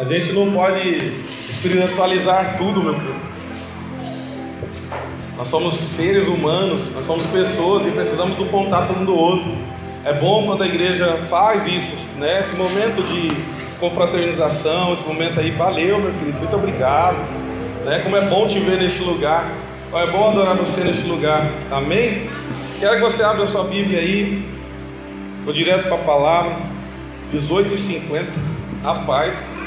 [0.00, 1.12] A gente não pode
[1.46, 3.20] espiritualizar tudo, meu querido.
[5.36, 9.54] Nós somos seres humanos, nós somos pessoas e precisamos do contato um do outro.
[10.02, 12.40] É bom quando a igreja faz isso, né?
[12.40, 13.30] Esse momento de
[13.78, 17.18] confraternização, esse momento aí, valeu, meu querido, muito obrigado.
[17.84, 18.00] Né?
[18.02, 19.52] Como é bom te ver neste lugar.
[19.92, 21.52] É bom adorar você neste lugar.
[21.70, 22.30] Amém?
[22.78, 24.48] Quero que você abra a sua Bíblia aí.
[25.44, 26.56] Vou direto para a palavra.
[27.34, 28.24] 18h50.
[28.82, 29.60] Rapaz.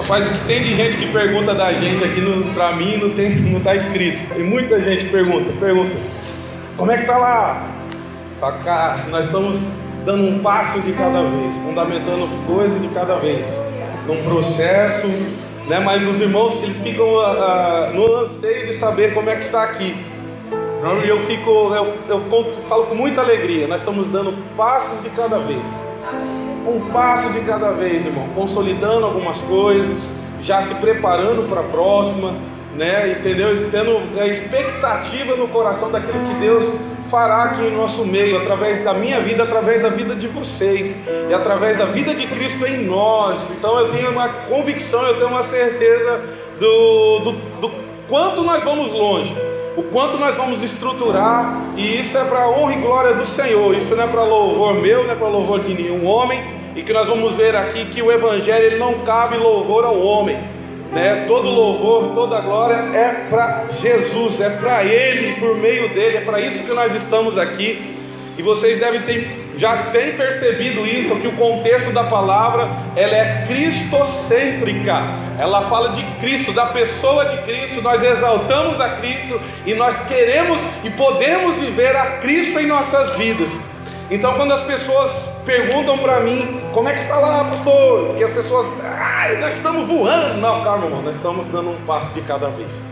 [0.00, 2.22] Rapaz, o que tem de gente que pergunta da gente aqui
[2.54, 4.34] para mim não tem, não está escrito.
[4.34, 5.94] Tem muita gente pergunta, pergunta.
[6.74, 7.68] Como é que tá lá?
[8.64, 9.68] Cá, nós estamos
[10.06, 13.60] dando um passo de cada vez, fundamentando coisas de cada vez,
[14.06, 15.06] num processo,
[15.68, 15.78] né?
[15.80, 19.94] Mas os irmãos eles ficam uh, no anseio de saber como é que está aqui.
[21.04, 23.68] E eu fico, eu, eu falo com muita alegria.
[23.68, 25.78] Nós estamos dando passos de cada vez,
[26.66, 32.34] um passo de cada vez, irmão, consolidando algumas coisas, já se preparando para a próxima,
[32.74, 33.12] né?
[33.18, 33.68] Entendeu?
[33.70, 38.94] Tendo a expectativa no coração daquilo que Deus fará aqui em nosso meio, através da
[38.94, 40.96] minha vida, através da vida de vocês
[41.28, 43.50] e através da vida de Cristo em nós.
[43.50, 46.20] Então eu tenho uma convicção, eu tenho uma certeza
[46.58, 47.70] do, do, do
[48.08, 49.34] quanto nós vamos longe,
[49.76, 53.74] o quanto nós vamos estruturar, e isso é para a honra e glória do Senhor,
[53.74, 56.92] isso não é para louvor meu, não é para louvor de nenhum homem, e que
[56.92, 60.38] nós vamos ver aqui que o Evangelho ele não cabe louvor ao homem
[60.92, 61.24] né?
[61.26, 66.40] Todo louvor, toda glória é para Jesus, é para Ele, por meio dele, é para
[66.40, 67.96] isso que nós estamos aqui.
[68.36, 73.44] E vocês devem ter, já têm percebido isso, que o contexto da palavra ela é
[73.46, 74.96] cristocêntrica.
[75.38, 77.82] Ela fala de Cristo, da pessoa de Cristo.
[77.82, 83.79] Nós exaltamos a Cristo e nós queremos e podemos viver a Cristo em nossas vidas.
[84.10, 88.16] Então, quando as pessoas perguntam para mim, como é que está lá, pastor?
[88.16, 90.40] Que as pessoas, ai, nós estamos voando.
[90.40, 92.82] Não, calma, irmão, nós estamos dando um passo de cada vez.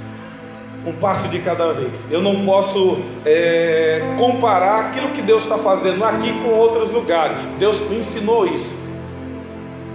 [0.86, 2.06] Um passo de cada vez.
[2.12, 7.44] Eu não posso é, comparar aquilo que Deus está fazendo aqui com outros lugares.
[7.58, 8.76] Deus me ensinou isso.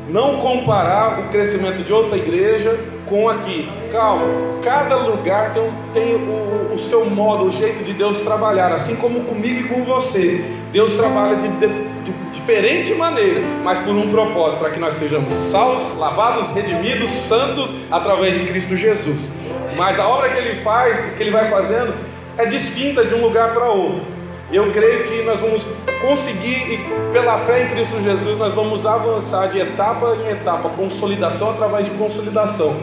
[0.09, 3.72] Não comparar o crescimento de outra igreja com aqui.
[3.94, 4.25] Calma,
[4.62, 9.22] cada lugar tem, tem o, o, seu modo, o jeito de Deus trabalhar, assim como
[9.22, 10.44] comigo e com você.
[10.73, 11.67] Deus trabalha de, de,
[12.03, 17.75] de diferente maneira, mas por um propósito, para que nós sejamos salvos, lavados, redimidos, santos
[17.91, 19.35] através de Cristo Jesus.
[19.78, 21.94] Mas a obra que Ele faz, que Ele vai fazendo,
[22.39, 24.03] é distinta de um lugar para outro.
[24.51, 25.63] Eu creio que nós vamos
[26.01, 31.51] conseguir, e pela fé em Cristo Jesus, nós vamos avançar de etapa em etapa, consolidação
[31.51, 32.75] através de consolidação.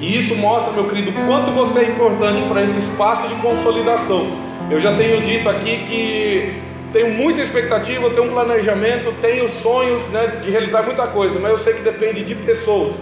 [0.00, 4.26] E isso mostra, meu querido, quanto você é importante para esse espaço de consolidação.
[4.68, 6.65] Eu já tenho dito aqui que
[6.96, 11.58] tenho muita expectativa, tenho um planejamento, tenho sonhos né, de realizar muita coisa, mas eu
[11.58, 12.98] sei que depende de pessoas.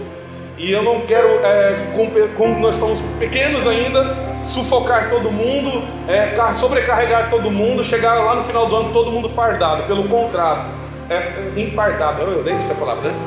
[0.57, 1.93] E eu não quero, é,
[2.35, 8.43] como nós estamos pequenos ainda, sufocar todo mundo, é, sobrecarregar todo mundo, chegar lá no
[8.43, 9.83] final do ano todo mundo fardado.
[9.83, 10.73] Pelo contrário,
[11.09, 12.21] é, enfardado.
[12.21, 13.17] Eu odeio essa palavra, né?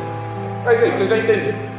[0.66, 1.77] Mas é isso, vocês já entenderam.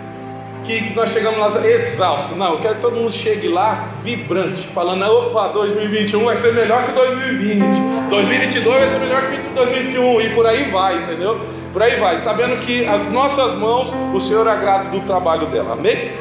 [0.70, 2.38] Que, nós chegamos lá exaustos.
[2.38, 6.86] Não, eu quero que todo mundo chegue lá vibrante, falando: opa, 2021 vai ser melhor
[6.86, 11.42] que 2020, 2022 vai ser melhor que 2021, e por aí vai, entendeu?
[11.74, 15.74] Por aí vai, sabendo que as nossas mãos, o Senhor agrada do trabalho dela.
[15.74, 16.12] Amém?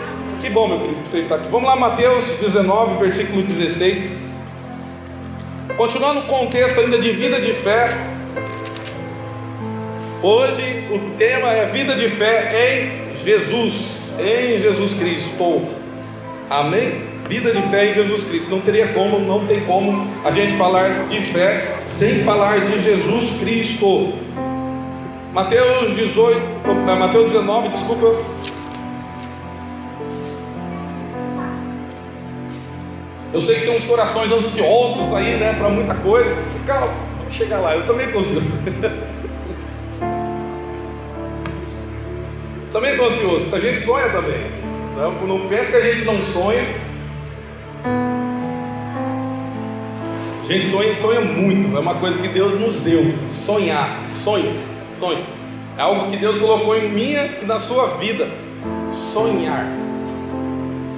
[0.41, 1.49] Que bom, meu querido, que você está aqui.
[1.51, 4.03] Vamos lá, Mateus 19, versículo 16.
[5.77, 7.91] Continuando o contexto ainda de vida de fé.
[10.23, 15.67] Hoje o tema é vida de fé em Jesus, em Jesus Cristo.
[16.49, 17.03] Amém?
[17.29, 18.51] Vida de fé em Jesus Cristo.
[18.51, 23.39] Não teria como, não tem como a gente falar de fé sem falar de Jesus
[23.39, 24.15] Cristo.
[25.33, 26.41] Mateus 18,
[26.89, 28.07] eh, Mateus 19, desculpa.
[33.31, 36.35] Eu sei que tem uns corações ansiosos aí, né, para muita coisa.
[36.67, 36.95] Calma,
[37.31, 38.23] chegar lá, eu também estou
[42.73, 44.59] também estou ansioso, a gente sonha também.
[44.97, 46.65] Não, não pensa que a gente não sonha.
[50.43, 53.15] A gente sonha e sonha muito, é uma coisa que Deus nos deu.
[53.29, 54.61] Sonhar, sonho.
[54.93, 55.25] Sonho.
[55.77, 58.29] É algo que Deus colocou em minha e na sua vida.
[58.89, 59.67] Sonhar.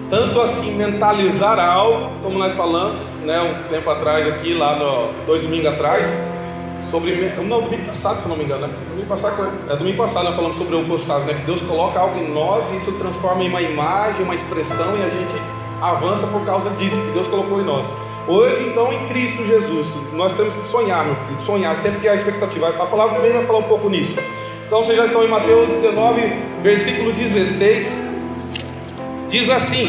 [0.08, 5.42] Tanto assim, mentalizar algo, como nós falamos, né, um tempo atrás aqui, lá no, dois
[5.42, 6.20] domingos atrás,
[6.90, 7.32] sobre.
[7.36, 8.74] Não, domingo passado, se não me engano, né?
[8.88, 11.34] Domingo passado, é domingo passado nós falamos sobre o postagem, né?
[11.34, 15.02] Que Deus coloca algo em nós e isso transforma em uma imagem, uma expressão e
[15.02, 15.34] a gente
[15.80, 17.86] avança por causa disso que Deus colocou em nós.
[18.28, 22.14] Hoje, então, em Cristo Jesus, nós temos que sonhar, meu filho, sonhar, sempre que há
[22.14, 22.68] expectativa.
[22.68, 24.20] A palavra também vai falar um pouco nisso.
[24.66, 26.20] Então, vocês já estão em Mateus 19,
[26.62, 28.10] versículo 16.
[29.28, 29.88] Diz assim: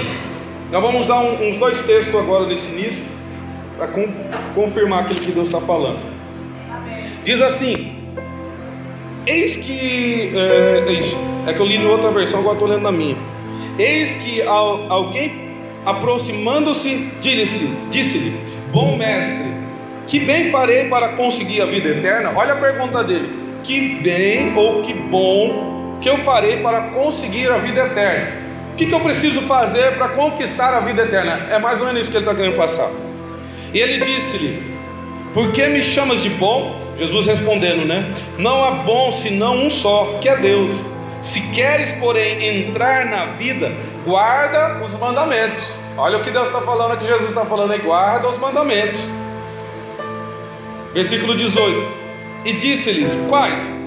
[0.71, 3.12] nós vamos usar uns dois textos agora nesse início,
[3.77, 3.89] para
[4.56, 6.00] confirmar aquilo que Deus está falando.
[7.23, 7.95] Diz assim:
[9.25, 10.31] Eis que.
[10.35, 13.18] É, é, isso, é que eu li em outra versão, agora estou lendo na minha.
[13.77, 15.51] Eis que alguém
[15.85, 18.39] aproximando-se, disse-lhe: disse
[18.71, 19.51] Bom mestre,
[20.07, 22.31] que bem farei para conseguir a vida eterna?
[22.35, 23.29] Olha a pergunta dele:
[23.63, 28.41] Que bem ou que bom que eu farei para conseguir a vida eterna?
[28.73, 31.47] O que, que eu preciso fazer para conquistar a vida eterna?
[31.51, 32.89] É mais ou menos isso que ele está querendo passar.
[33.73, 34.70] E ele disse-lhe:
[35.33, 36.80] Por que me chamas de bom?
[36.98, 38.13] Jesus respondendo, né?
[38.38, 40.72] Não há bom senão um só, que é Deus.
[41.22, 43.72] Se queres, porém, entrar na vida,
[44.06, 45.75] guarda os mandamentos.
[45.98, 49.06] Olha o que Deus está falando aqui, Jesus está falando aí, guarda os mandamentos.
[50.94, 51.88] Versículo 18:
[52.45, 53.81] E disse-lhes: Quais?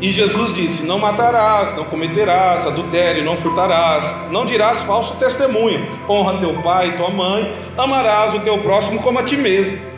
[0.00, 6.38] E Jesus disse: Não matarás, não cometerás adultério, não furtarás, não dirás falso testemunho, honra
[6.38, 9.93] teu pai e tua mãe, amarás o teu próximo como a ti mesmo.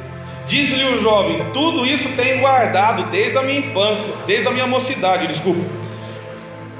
[0.46, 5.26] Diz-lhe o jovem: Tudo isso tenho guardado desde a minha infância, desde a minha mocidade,
[5.26, 5.62] desculpa.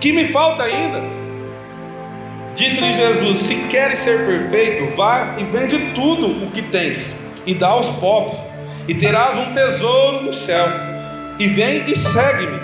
[0.01, 1.03] Que me falta ainda?
[2.55, 7.15] Disse-lhe Jesus: Se queres ser perfeito, vá e vende tudo o que tens
[7.45, 8.39] e dá aos pobres,
[8.89, 10.67] e terás um tesouro no céu.
[11.39, 12.59] E vem e segue-me.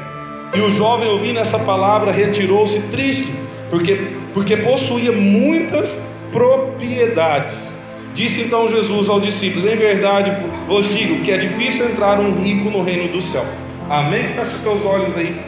[0.54, 3.32] E o jovem, ouvindo essa palavra, retirou-se triste,
[3.70, 3.96] porque,
[4.34, 7.81] porque possuía muitas propriedades.
[8.14, 10.32] Disse então Jesus aos discípulos: Em verdade
[10.66, 13.44] vos digo que é difícil entrar um rico no reino do céu.
[13.88, 14.24] Amém?
[14.34, 15.40] Fecha os teus olhos aí.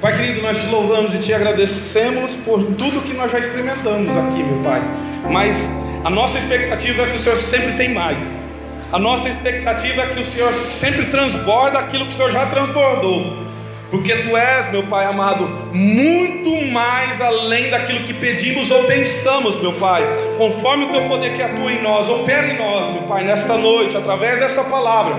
[0.00, 4.42] Pai querido, nós te louvamos e te agradecemos por tudo que nós já experimentamos aqui,
[4.42, 4.82] meu Pai.
[5.30, 5.70] Mas
[6.04, 8.42] a nossa expectativa é que o Senhor sempre tem mais.
[8.92, 13.43] A nossa expectativa é que o Senhor sempre transborda aquilo que o Senhor já transbordou
[13.94, 19.74] porque tu és, meu Pai amado, muito mais além daquilo que pedimos ou pensamos, meu
[19.74, 20.02] Pai,
[20.36, 23.96] conforme o teu poder que atua em nós, opera em nós, meu Pai, nesta noite,
[23.96, 25.16] através dessa palavra.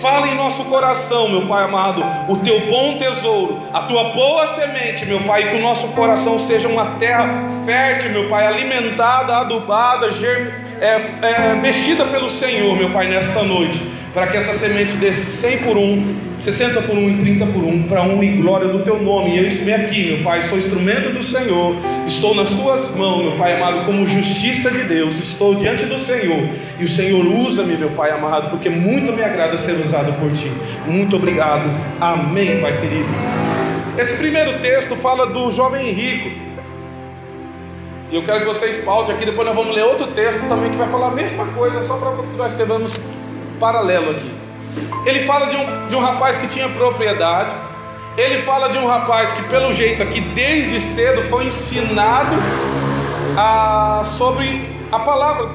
[0.00, 5.06] Fala em nosso coração, meu Pai amado, o teu bom tesouro, a tua boa semente,
[5.06, 10.48] meu Pai, que o nosso coração seja uma terra fértil, meu Pai, alimentada, adubada, germ...
[10.80, 15.58] é, é, mexida pelo Senhor, meu Pai, nesta noite para que essa semente dê 100
[15.58, 18.98] por 1, 60 por 1 e 30 por 1, para honra e glória do teu
[18.98, 19.36] nome.
[19.36, 21.76] E eu estou aqui, meu Pai, sou instrumento do Senhor,
[22.06, 26.48] estou nas tuas mãos, meu Pai amado, como justiça de Deus, estou diante do Senhor,
[26.80, 30.50] e o Senhor usa-me, meu Pai amado, porque muito me agrada ser usado por ti.
[30.86, 31.70] Muito obrigado.
[32.00, 33.10] Amém, Pai querido.
[33.98, 36.30] Esse primeiro texto fala do jovem rico.
[38.10, 40.76] E eu quero que vocês pautem aqui, depois nós vamos ler outro texto também que
[40.78, 42.98] vai falar a mesma coisa, só para que nós tenhamos
[43.58, 44.32] paralelo aqui.
[45.04, 47.52] Ele fala de um, de um rapaz que tinha propriedade.
[48.16, 52.34] Ele fala de um rapaz que, pelo jeito aqui, desde cedo foi ensinado
[53.36, 55.50] a, sobre a palavra,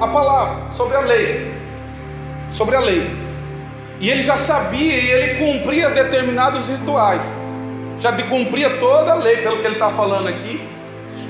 [0.00, 1.54] a palavra, sobre a lei,
[2.50, 3.10] sobre a lei.
[4.00, 7.30] E ele já sabia e ele cumpria determinados rituais,
[7.98, 10.60] já cumpria toda a lei, pelo que ele está falando aqui.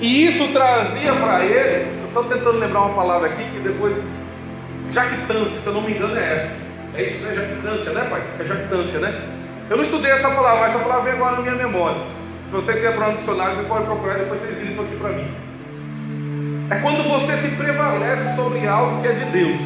[0.01, 3.97] E isso trazia para ele, estou tentando lembrar uma palavra aqui que depois
[4.91, 6.57] Jactância, se eu não me engano, é essa.
[6.95, 7.35] É isso, né?
[7.35, 8.23] Jactância, né, pai?
[8.41, 9.23] É jactância, né?
[9.69, 12.01] Eu não estudei essa palavra, mas essa palavra vem agora na minha memória.
[12.47, 15.29] Se você quiser para um dicionário, você pode procurar, depois vocês gritam aqui para mim.
[16.71, 19.61] É quando você se prevalece sobre algo que é de Deus.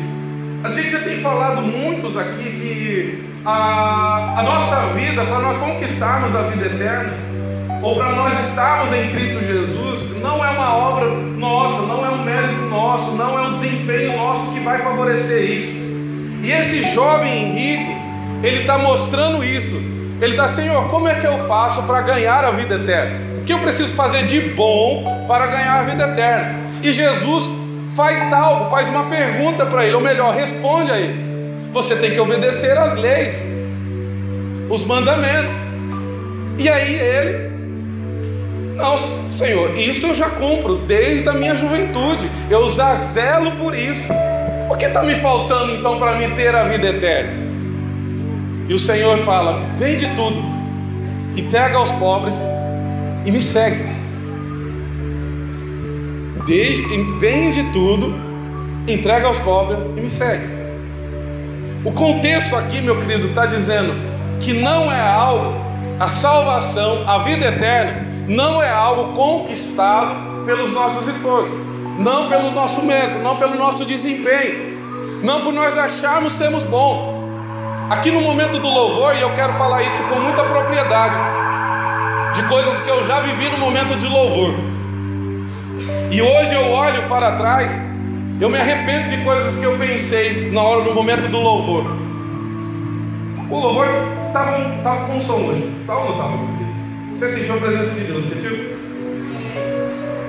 [0.65, 6.35] A gente já tem falado muitos aqui que a, a nossa vida, para nós conquistarmos
[6.35, 7.30] a vida eterna,
[7.83, 12.23] ou para nós estarmos em Cristo Jesus, não é uma obra nossa, não é um
[12.23, 15.81] mérito nosso, não é um desempenho nosso que vai favorecer isso.
[16.43, 17.93] E esse jovem rico,
[18.43, 19.77] ele está mostrando isso.
[20.21, 23.41] Ele está, Senhor, como é que eu faço para ganhar a vida eterna?
[23.41, 26.59] O que eu preciso fazer de bom para ganhar a vida eterna?
[26.83, 27.49] E Jesus
[27.97, 31.31] faz algo, faz uma pergunta para ele, ou melhor, responde a ele.
[31.73, 33.47] Você tem que obedecer às leis,
[34.69, 35.59] os mandamentos.
[36.59, 37.50] E aí ele
[38.81, 42.29] não, Senhor, isso eu já compro desde a minha juventude.
[42.49, 44.13] Eu já zelo por isso.
[44.71, 47.33] O que está me faltando então para me ter a vida eterna?
[48.69, 50.43] E o Senhor fala: vende tudo,
[51.37, 52.37] entrega aos pobres
[53.25, 53.85] e me segue.
[56.47, 56.83] Desde,
[57.19, 58.15] vende tudo,
[58.87, 60.45] entrega aos pobres e me segue.
[61.85, 63.95] O contexto aqui, meu querido, está dizendo
[64.39, 65.55] que não é algo,
[65.99, 71.55] a salvação, a vida eterna, não é algo conquistado pelos nossos esforços,
[71.99, 74.71] não pelo nosso mérito, não pelo nosso desempenho.
[75.23, 77.21] não por nós acharmos sermos bons.
[77.91, 81.17] Aqui no momento do louvor, e eu quero falar isso com muita propriedade,
[82.35, 84.55] de coisas que eu já vivi no momento de louvor.
[86.11, 87.73] E hoje eu olho para trás,
[88.41, 91.85] eu me arrependo de coisas que eu pensei na hora, no momento do louvor.
[93.51, 93.87] O louvor
[94.29, 96.60] estava tava com som hoje, estava ou não estava?
[97.21, 98.79] Você sentiu a presença de Deus, sentiu?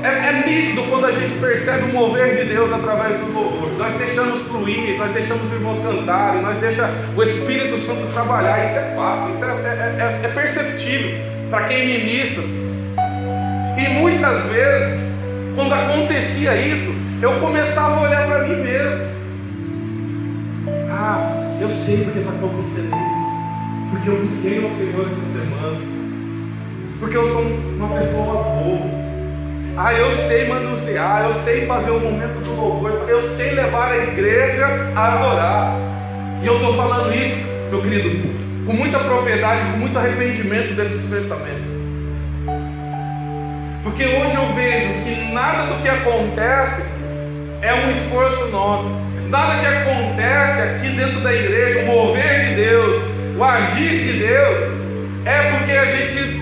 [0.03, 3.71] É, é nítido quando a gente percebe o mover de Deus através do louvor.
[3.77, 8.65] Nós deixamos fluir, nós deixamos os irmãos cantarem, nós deixamos o Espírito Santo trabalhar.
[8.65, 11.11] Isso é fato, isso é, é, é, é perceptível
[11.49, 12.43] para quem ministra.
[12.43, 14.99] E muitas vezes,
[15.55, 19.05] quando acontecia isso, eu começava a olhar para mim mesmo.
[20.89, 23.91] Ah, eu sei porque está acontecendo isso.
[23.91, 26.00] Porque eu busquei ao Senhor essa semana.
[27.01, 28.79] Porque eu sou uma pessoa boa.
[29.75, 33.97] Ah, eu sei manusear, eu sei fazer o momento do louvor, eu sei levar a
[33.97, 35.75] igreja a adorar.
[36.43, 41.65] E eu estou falando isso, meu querido, com muita propriedade, com muito arrependimento desses pensamentos.
[43.83, 46.87] Porque hoje eu vejo que nada do que acontece
[47.63, 48.85] é um esforço nosso.
[49.27, 52.97] Nada que acontece aqui dentro da igreja, o mover de Deus,
[53.35, 54.59] o agir de Deus,
[55.25, 56.40] é porque a gente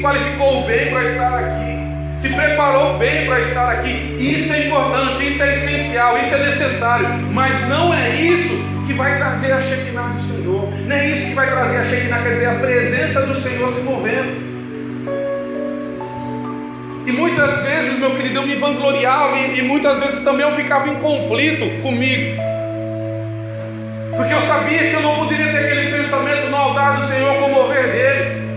[0.00, 1.78] qualificou bem para estar aqui
[2.18, 4.16] se preparou bem para estar aqui.
[4.18, 9.16] Isso é importante, isso é essencial, isso é necessário, mas não é isso que vai
[9.18, 12.46] trazer a Shekinah do Senhor, não é isso que vai trazer a Shekinah, quer dizer,
[12.46, 14.48] a presença do Senhor se movendo.
[17.06, 20.88] E muitas vezes, meu querido, eu me vangloriava e, e muitas vezes também eu ficava
[20.88, 22.42] em conflito comigo.
[24.16, 27.46] Porque eu sabia que eu não poderia ter aqueles pensamentos no altar do Senhor com
[27.46, 28.47] o mover dele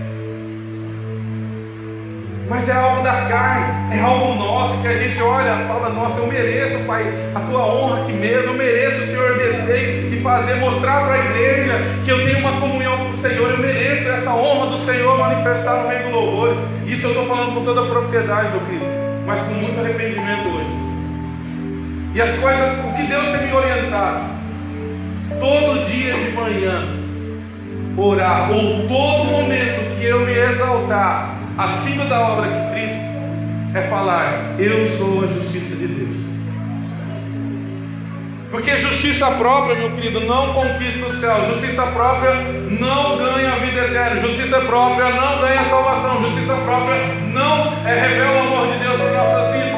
[2.48, 6.26] mas é algo da carne, é algo nosso que a gente olha, fala, nossa, eu
[6.26, 11.14] mereço, Pai, a tua honra aqui mesmo, eu mereço, Senhor, descer e fazer, mostrar para
[11.14, 14.78] a igreja que eu tenho uma comunhão com o Senhor, eu mereço essa honra do
[14.78, 16.56] Senhor manifestar no meio do louvor.
[16.86, 18.86] Isso eu estou falando com toda a propriedade, meu querido,
[19.26, 20.82] mas com muito arrependimento hoje.
[22.14, 24.24] E as coisas, o que Deus tem me orientado,
[25.40, 27.02] todo dia de manhã,
[27.96, 33.12] orar, ou todo momento que eu me exaltar, acima da obra de Cristo,
[33.74, 36.32] é falar: Eu sou a justiça de Deus.
[38.50, 41.46] Porque justiça própria, meu querido, não conquista o céu.
[41.46, 44.20] Justiça própria não ganha a vida eterna.
[44.20, 46.20] Justiça própria não ganha salvação.
[46.20, 46.98] Justiça própria
[47.32, 49.72] não é, revela o amor de Deus para nossas vidas.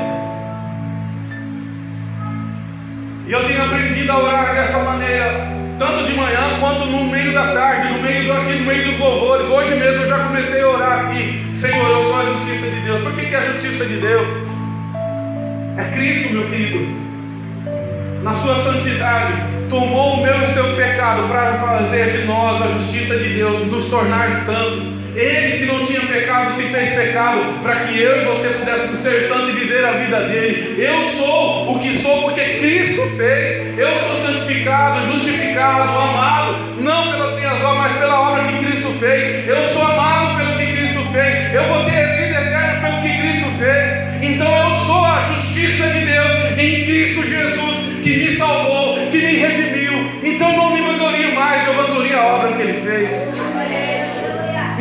[3.28, 7.52] E eu tenho aprendido a orar dessa maneira tanto de manhã quanto no meio da
[7.52, 9.48] tarde, no meio aqui no meio dos louvores.
[9.48, 13.00] Hoje mesmo eu já comecei a orar aqui, Senhor, eu sou a justiça de Deus.
[13.00, 14.28] Por que, que é a justiça de Deus?
[15.76, 17.04] É Cristo, meu querido.
[18.22, 19.34] Na sua santidade,
[19.68, 23.66] tomou o meu e o seu pecado para fazer de nós a justiça de Deus,
[23.66, 24.93] nos tornar santos.
[25.16, 29.22] Ele que não tinha pecado se fez pecado para que eu e você pudéssemos ser
[29.22, 30.74] santos e viver a vida dele.
[30.82, 33.78] Eu sou o que sou porque Cristo fez.
[33.78, 39.48] Eu sou santificado, justificado, amado, não pelas minhas obras, mas pela obra que Cristo fez.
[39.48, 41.54] Eu sou amado pelo que Cristo fez.
[41.54, 42.13] Eu vou ter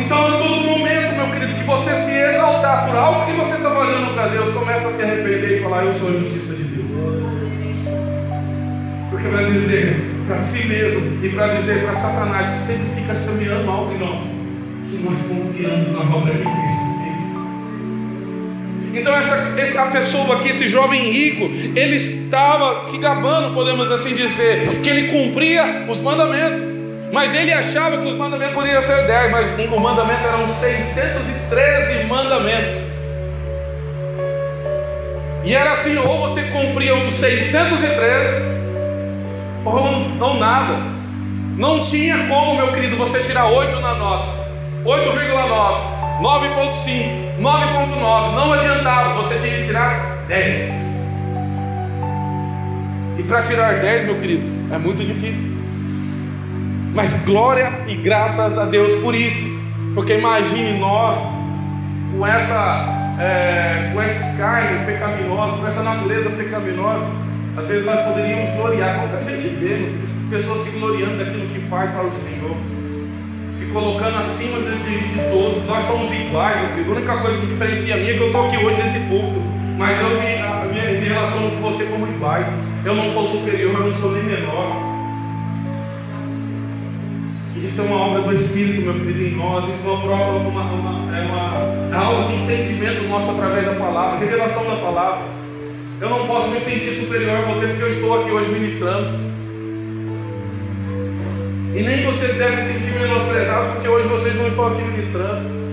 [0.04, 3.70] Então, em todo momento, meu querido, que você se exaltar por algo que você está
[3.70, 6.90] fazendo para Deus, começa a se arrepender e falar: Eu sou a justiça de Deus.
[9.10, 13.70] Porque para dizer para si mesmo e para dizer para Satanás que sempre fica semeando
[13.70, 14.26] algo em nós,
[14.90, 16.94] que nós confiamos na obra que Cristo.
[18.94, 21.46] Então, essa, essa pessoa aqui, esse jovem rico,
[21.76, 26.73] ele estava se gabando, podemos assim dizer, que ele cumpria os mandamentos.
[27.14, 32.82] Mas ele achava que os mandamentos poderiam ser 10, mas o mandamento eram 613 mandamentos.
[35.44, 38.60] E era assim, ou você cumpria os 613,
[39.64, 40.74] ou, ou nada.
[41.56, 44.48] Não tinha como, meu querido, você tirar 8 na nota.
[44.84, 48.34] 8,9, 9,5, 9,9.
[48.34, 50.72] Não adiantava, você tinha que tirar 10.
[53.18, 55.53] E para tirar 10, meu querido, é muito difícil.
[56.94, 59.52] Mas glória e graças a Deus por isso.
[59.94, 61.16] Porque imagine nós
[62.16, 67.04] com essa, é, com esse carne pecaminosa, com essa natureza pecaminosa.
[67.56, 69.92] Às vezes nós poderíamos gloriar, como a gente vê,
[70.30, 72.56] pessoas se gloriando daquilo que faz para o Senhor,
[73.52, 75.64] se colocando acima de, de, de todos.
[75.66, 78.56] Nós somos iguais, A única coisa que diferencia a mim é que eu estou aqui
[78.64, 79.42] hoje nesse púlpito.
[79.76, 82.48] Mas eu me, minha, me relaciono com você como iguais.
[82.84, 84.93] Eu não sou superior, eu não sou nem menor.
[87.64, 89.64] Isso é uma obra do Espírito, meu querido, em nós.
[89.64, 94.18] Isso não prova uma, uma, é, uma, é algo de entendimento nosso através da palavra,
[94.18, 95.26] revelação da palavra.
[95.98, 99.18] Eu não posso me sentir superior a você porque eu estou aqui hoje ministrando.
[101.74, 105.64] E nem você deve se sentir menosprezado porque hoje vocês não estão aqui ministrando.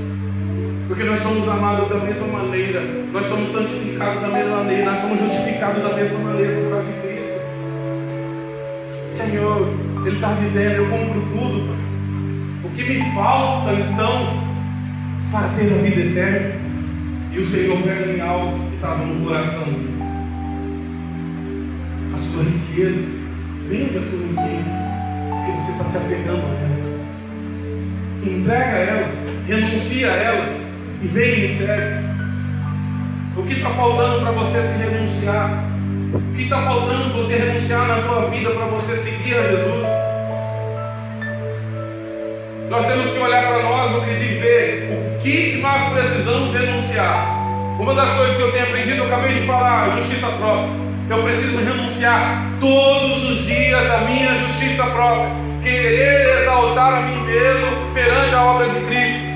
[0.87, 2.81] Porque nós somos amados da mesma maneira,
[3.11, 6.93] nós somos santificados da mesma maneira, nós somos justificados da mesma maneira por causa de
[7.01, 7.39] Cristo.
[9.13, 11.75] Senhor, Ele está dizendo: Eu compro tudo.
[12.63, 14.51] O que me falta então
[15.31, 16.61] para ter a vida eterna?
[17.31, 20.01] E o Senhor pega em algo que estava no coração dele.
[22.13, 23.09] A sua riqueza,
[23.69, 24.69] vende a sua riqueza,
[25.29, 26.91] porque você está se apegando a ela.
[28.23, 29.13] Entrega ela,
[29.47, 30.61] renuncia a ela
[31.01, 32.05] e vem e me serve.
[33.37, 35.70] O que está faltando para você se renunciar?
[36.29, 39.87] O que está faltando você renunciar na tua vida para você seguir a Jesus?
[42.69, 47.25] Nós temos que olhar para nós, meu querido, e ver o que nós precisamos renunciar.
[47.79, 50.69] Uma das coisas que eu tenho aprendido, eu acabei de falar, justiça própria.
[51.09, 55.31] Eu preciso renunciar todos os dias a minha justiça própria.
[55.61, 59.31] Querer exaltar a mim mesmo perante a obra de Cristo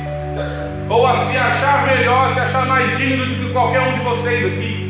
[0.90, 4.46] ou a se achar melhor, se achar mais digno do que qualquer um de vocês
[4.46, 4.85] aqui.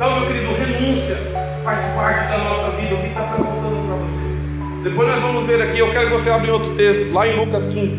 [0.00, 1.14] Então, meu querido, renúncia
[1.62, 2.94] faz parte da nossa vida.
[2.94, 4.82] O que está faltando para você?
[4.82, 5.78] Depois nós vamos ver aqui.
[5.78, 7.98] Eu quero que você abra outro texto, lá em Lucas 15.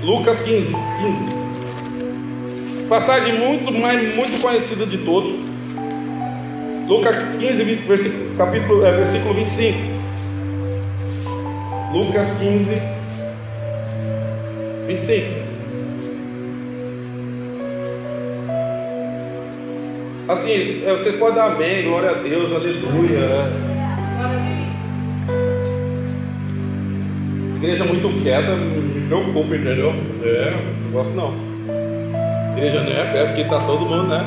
[0.00, 2.86] Lucas 15, 15.
[2.88, 5.32] Passagem muito, mais, muito conhecida de todos.
[6.86, 9.76] Lucas 15, versículo, capítulo, é, versículo 25.
[11.92, 12.80] Lucas 15,
[14.86, 15.49] 25.
[20.30, 23.50] Assim, é, vocês podem dar amém, glória a Deus, aleluia.
[27.56, 29.92] Igreja muito quieta, me preocupa, entendeu?
[30.22, 31.34] É, não gosto não.
[32.56, 33.10] Igreja, né?
[33.10, 34.24] Parece que tá todo mundo, né?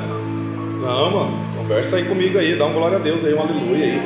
[0.82, 1.39] Não, mano.
[1.56, 4.01] Conversa aí comigo aí, dá um glória a Deus aí, um aleluia aí.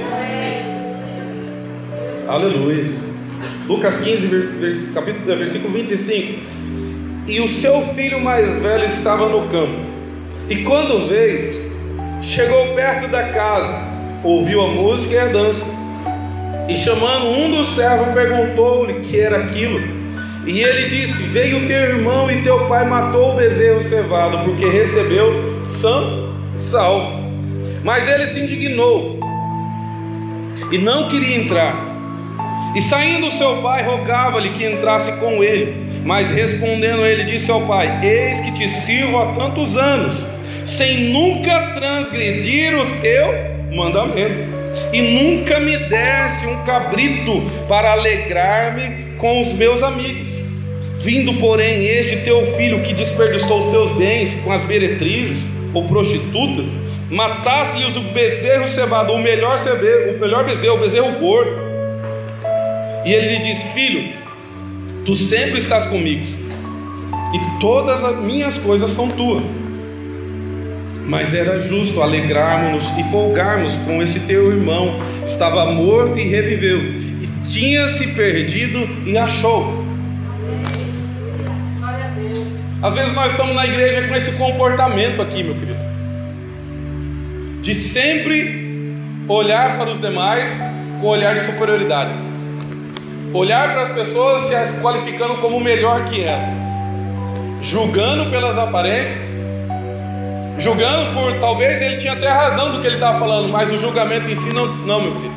[2.27, 2.85] Aleluia.
[3.67, 6.41] Lucas 15, vers, capítulo, versículo 25.
[7.27, 9.79] E o seu filho mais velho estava no campo.
[10.47, 11.56] E quando veio,
[12.21, 13.73] chegou perto da casa,
[14.23, 15.65] ouviu a música e a dança.
[16.67, 19.79] E chamando um dos servos, perguntou-lhe que era aquilo.
[20.45, 25.61] E ele disse: Veio teu irmão e teu pai matou o bezerro cevado, porque recebeu
[25.69, 27.25] são salvo.
[27.83, 29.19] Mas ele se indignou
[30.71, 31.75] e não queria entrar.
[32.75, 36.01] E saindo seu pai, rogava-lhe que entrasse com ele.
[36.03, 40.23] Mas respondendo ele, disse ao pai: Eis que te sirvo há tantos anos,
[40.67, 43.33] sem nunca transgredir o teu
[43.73, 44.57] mandamento,
[44.91, 50.29] e nunca me desse um cabrito para alegrar-me com os meus amigos.
[50.97, 56.67] Vindo, porém, este teu filho que desperdiçou os teus bens com as meretrizes ou prostitutas,
[57.09, 61.61] matasse-lhes o bezerro cevado, o melhor, cebe, o melhor bezerro, o bezerro gordo.
[63.05, 64.11] E ele lhe disse: Filho,
[65.05, 66.25] tu sempre estás comigo,
[67.33, 69.43] e todas as minhas coisas são tuas.
[71.07, 77.27] Mas era justo alegrarmos-nos e folgarmos com esse teu irmão, estava morto e reviveu, e
[77.47, 79.85] tinha se perdido e achou.
[82.83, 85.87] Às vezes nós estamos na igreja com esse comportamento aqui, meu querido
[87.67, 88.95] de sempre
[89.27, 90.57] olhar para os demais
[91.01, 92.13] com olhar de superioridade.
[93.33, 96.47] Olhar para as pessoas se as qualificando como melhor que ela,
[97.61, 99.19] julgando pelas aparências,
[100.57, 104.29] julgando por talvez ele tinha até razão do que ele estava falando, mas o julgamento
[104.29, 105.35] em si não, não meu querido.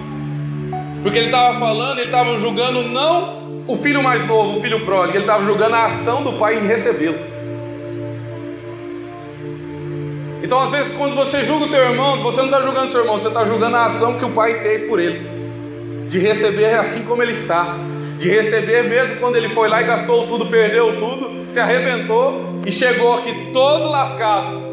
[1.02, 5.16] Porque ele estava falando, ele estava julgando não o filho mais novo, o filho pródigo,
[5.16, 7.18] ele estava julgando a ação do pai em recebê-lo.
[10.42, 13.00] Então, às vezes, quando você julga o teu irmão, você não está julgando o seu
[13.02, 15.28] irmão, você está julgando a ação que o pai fez por ele,
[16.09, 17.76] de receber assim como ele está,
[18.18, 22.72] de receber mesmo quando ele foi lá e gastou tudo, perdeu tudo, se arrebentou e
[22.72, 24.69] chegou aqui todo lascado.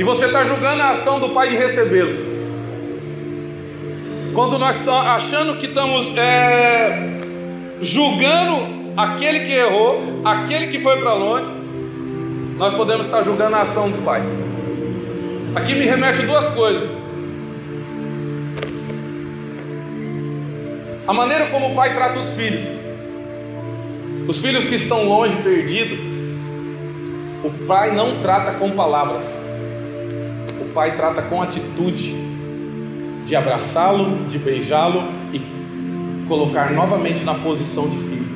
[0.00, 2.30] E você está julgando a ação do pai de recebê-lo.
[4.32, 7.18] Quando nós estamos achando que estamos é,
[7.82, 11.50] julgando aquele que errou, aquele que foi para longe,
[12.56, 14.22] nós podemos estar julgando a ação do Pai.
[15.54, 16.88] Aqui me remete duas coisas.
[21.06, 22.62] A maneira como o pai trata os filhos.
[24.26, 25.98] Os filhos que estão longe, perdidos,
[27.44, 29.38] o pai não trata com palavras,
[30.70, 32.14] o pai trata com atitude
[33.24, 35.02] de abraçá-lo, de beijá-lo
[35.32, 35.42] e
[36.28, 38.30] colocar novamente na posição de filho.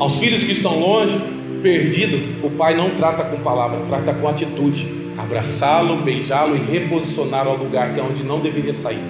[0.00, 1.20] Aos filhos que estão longe,
[1.62, 7.58] perdido, o pai não trata com palavra, trata com atitude, abraçá-lo, beijá-lo e reposicionar ao
[7.58, 9.04] lugar que é onde não deveria sair.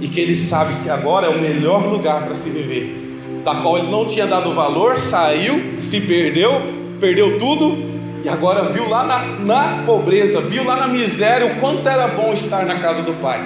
[0.00, 3.78] E que ele sabe que agora é o melhor lugar para se viver, da qual
[3.78, 6.52] ele não tinha dado valor, saiu, se perdeu,
[7.00, 7.91] perdeu tudo
[8.24, 12.32] e agora viu lá na, na pobreza, viu lá na miséria o quanto era bom
[12.32, 13.40] estar na casa do pai.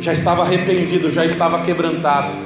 [0.00, 2.36] Já estava arrependido, já estava quebrantado,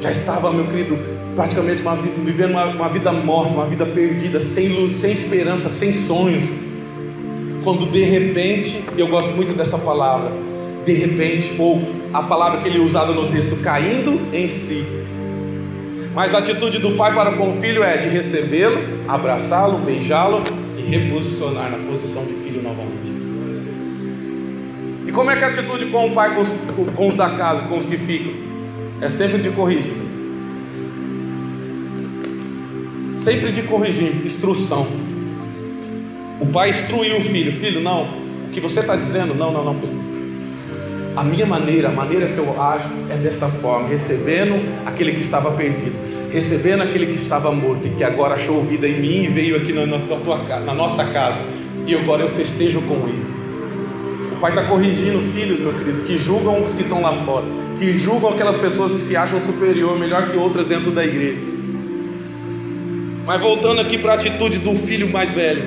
[0.00, 0.98] já estava, meu querido,
[1.34, 5.92] praticamente uma, vivendo uma, uma, vida morta, uma vida perdida, sem luz, sem esperança, sem
[5.92, 6.60] sonhos.
[7.64, 10.30] Quando de repente, eu gosto muito dessa palavra,
[10.84, 11.80] de repente, ou
[12.12, 14.84] a palavra que ele é usado no texto, caindo em si.
[16.14, 20.42] Mas a atitude do pai para com o filho é de recebê-lo, abraçá-lo, beijá-lo
[20.76, 23.12] e reposicionar na posição de filho novamente.
[25.06, 26.50] E como é que é a atitude com o pai, com os,
[26.94, 28.32] com os da casa, com os que ficam?
[29.00, 30.02] É sempre de corrigir.
[33.22, 34.86] sempre de corrigir, instrução.
[36.40, 38.02] O pai instruiu o filho: Filho, não,
[38.46, 40.01] o que você está dizendo, não, não, não, filho.
[41.14, 44.54] A minha maneira, a maneira que eu acho é desta forma, recebendo
[44.86, 45.94] aquele que estava perdido,
[46.30, 49.74] recebendo aquele que estava morto e que agora achou vida em mim e veio aqui
[49.74, 51.42] na, na, tua, na nossa casa,
[51.86, 53.26] e agora eu festejo com ele.
[54.32, 57.44] O pai está corrigindo filhos, meu querido, que julgam os que estão lá fora,
[57.78, 61.40] que julgam aquelas pessoas que se acham superior, melhor que outras dentro da igreja.
[63.26, 65.62] Mas voltando aqui para a atitude do filho mais velho,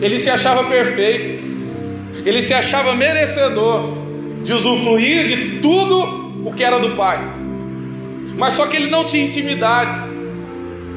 [0.00, 1.43] ele se achava perfeito,
[2.24, 3.98] ele se achava merecedor
[4.42, 7.18] de usufruir de tudo o que era do pai,
[8.36, 9.96] mas só que ele não tinha intimidade,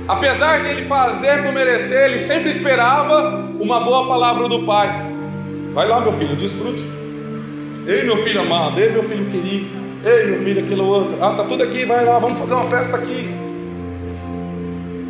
[0.07, 4.89] apesar de ele fazer por merecer, ele sempre esperava uma boa palavra do pai.
[5.73, 6.83] Vai lá, meu filho, desfrute.
[7.87, 9.67] Ei, meu filho amado, ei, meu filho querido,
[10.03, 11.23] ei, meu filho, aquilo outro.
[11.23, 13.29] Ah, tá tudo aqui, vai lá, vamos fazer uma festa aqui.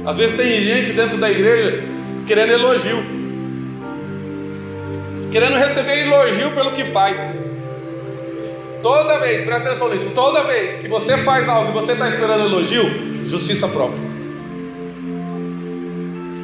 [0.06, 1.84] Às vezes tem gente dentro da igreja
[2.26, 3.04] querendo elogio,
[5.32, 7.24] querendo receber elogio pelo que faz.
[8.82, 12.46] Toda vez, presta atenção nisso, toda vez que você faz algo e você está esperando
[12.46, 14.00] elogio, justiça própria.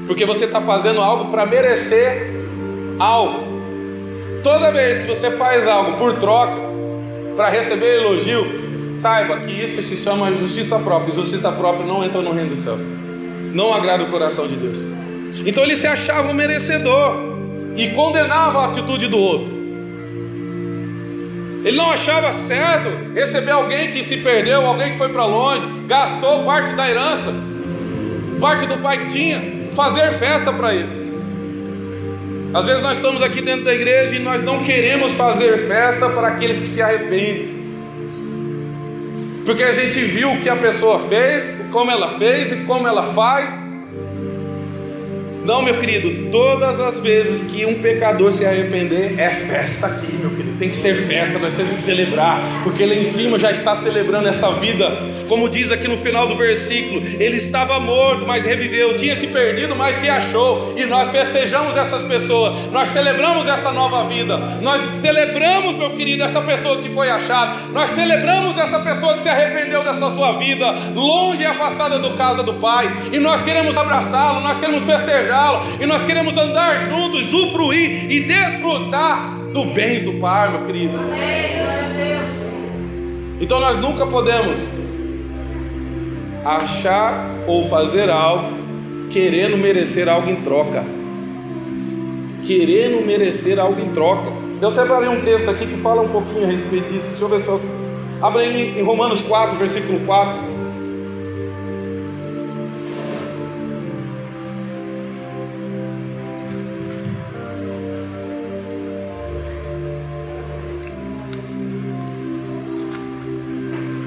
[0.07, 2.31] Porque você está fazendo algo para merecer
[2.99, 3.53] algo.
[4.43, 6.57] Toda vez que você faz algo por troca,
[7.35, 11.13] para receber elogio, saiba que isso se chama justiça própria.
[11.13, 12.81] Justiça própria não entra no reino dos céus
[13.53, 14.79] não agrada o coração de Deus.
[15.45, 17.32] Então ele se achava um merecedor
[17.75, 19.63] e condenava a atitude do outro.
[21.63, 26.43] Ele não achava certo receber alguém que se perdeu, alguém que foi para longe, gastou
[26.43, 27.33] parte da herança,
[28.39, 31.03] parte do pai que tinha, fazer festa para ele.
[32.53, 36.27] Às vezes nós estamos aqui dentro da igreja e nós não queremos fazer festa para
[36.27, 37.63] aqueles que se arrependem.
[39.45, 43.13] Porque a gente viu o que a pessoa fez, como ela fez e como ela
[43.13, 43.57] faz.
[45.45, 50.29] Não, meu querido, todas as vezes que um pecador se arrepender, é festa aqui, meu
[50.29, 50.57] querido.
[50.57, 54.29] Tem que ser festa, nós temos que celebrar, porque lá em cima já está celebrando
[54.29, 54.89] essa vida.
[55.27, 59.75] Como diz aqui no final do versículo, ele estava morto, mas reviveu, tinha se perdido,
[59.75, 60.73] mas se achou.
[60.77, 66.41] E nós festejamos essas pessoas, nós celebramos essa nova vida, nós celebramos, meu querido, essa
[66.41, 71.41] pessoa que foi achada, nós celebramos essa pessoa que se arrependeu dessa sua vida, longe
[71.41, 75.32] e afastada do casa do Pai, e nós queremos abraçá-lo, nós queremos festejar
[75.79, 80.99] e nós queremos andar juntos, usufruir e desfrutar do bens do Pai, meu querido.
[83.39, 84.59] Então nós nunca podemos
[86.45, 88.63] achar ou fazer algo
[89.09, 90.83] querendo merecer algo em troca.
[92.45, 94.31] Querendo merecer algo em troca.
[94.61, 97.09] Eu separei um texto aqui que fala um pouquinho a respeito disso.
[97.09, 97.61] Deixa eu ver se eu.
[98.21, 100.52] Abre aí em Romanos 4, versículo 4.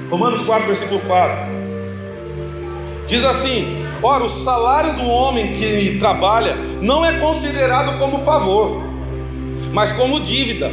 [0.09, 1.35] Romanos 4, versículo 4.
[3.07, 8.81] Diz assim: Ora, o salário do homem que trabalha não é considerado como favor,
[9.73, 10.71] mas como dívida.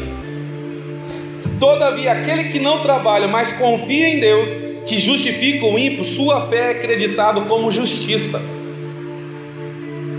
[1.59, 4.51] Todavia, aquele que não trabalha, mas confia em Deus,
[4.87, 8.41] que justifica o ímpio, sua fé é acreditado como justiça.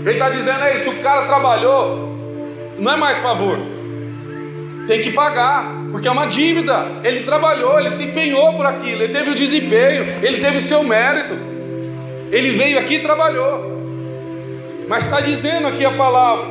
[0.02, 2.16] Ele está dizendo é isso: o cara trabalhou,
[2.78, 3.75] não é mais favor.
[4.86, 6.86] Tem que pagar, porque é uma dívida.
[7.02, 10.82] Ele trabalhou, ele se empenhou por aquilo, ele teve o desempenho, ele teve o seu
[10.84, 11.34] mérito.
[12.30, 13.76] Ele veio aqui e trabalhou.
[14.88, 16.46] Mas está dizendo aqui a palavra: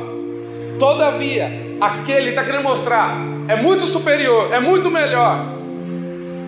[0.78, 3.16] todavia, aquele está querendo mostrar,
[3.48, 5.54] é muito superior, é muito melhor.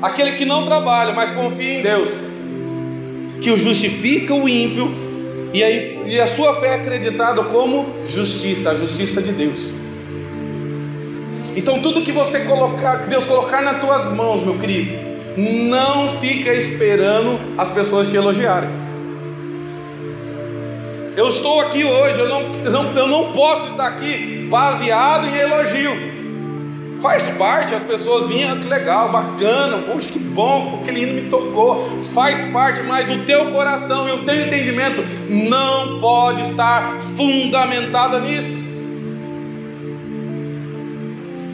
[0.03, 2.11] Aquele que não trabalha, mas confia em Deus,
[3.40, 4.92] que o justifica o ímpio,
[5.53, 9.72] e, aí, e a sua fé é acreditada como justiça, a justiça de Deus.
[11.58, 14.96] Então tudo que você colocar, que Deus colocar nas tuas mãos, meu querido,
[15.36, 18.70] não fica esperando as pessoas te elogiarem.
[21.16, 25.36] Eu estou aqui hoje, eu não, eu não, eu não posso estar aqui baseado em
[25.36, 26.18] elogio.
[27.02, 31.28] Faz parte, as pessoas vinham, ah, que legal, bacana, poxa, que bom, aquele hino me
[31.28, 32.04] tocou.
[32.14, 38.67] Faz parte, mas o teu coração e o teu entendimento não pode estar fundamentada nisso.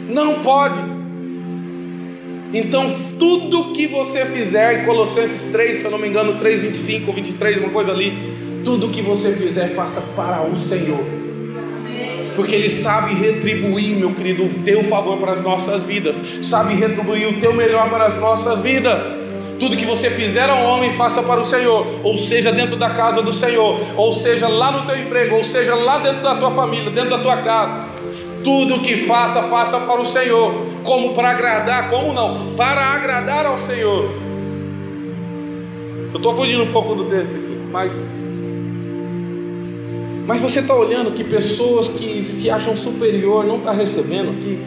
[0.07, 0.79] Não pode.
[2.53, 7.07] Então, tudo que você fizer, em Colossenses 3, se eu não me engano, 3, 25
[7.07, 11.03] ou 23, uma coisa ali, tudo que você fizer, faça para o Senhor.
[12.35, 17.27] Porque Ele sabe retribuir, meu querido, o teu favor para as nossas vidas, sabe retribuir
[17.27, 19.11] o teu melhor para as nossas vidas.
[19.59, 23.21] Tudo que você fizer ao homem, faça para o Senhor, ou seja, dentro da casa
[23.21, 26.91] do Senhor, ou seja, lá no teu emprego, ou seja, lá dentro da tua família,
[26.91, 27.94] dentro da tua casa.
[28.45, 30.53] Tudo que faça, faça para o Senhor.
[30.83, 31.89] Como para agradar?
[31.89, 32.55] Como não?
[32.55, 34.09] Para agradar ao Senhor.
[36.11, 37.97] Eu estou fugindo um pouco do texto aqui, mas.
[40.25, 44.59] Mas você está olhando que pessoas que se acham superior não estão tá recebendo aqui.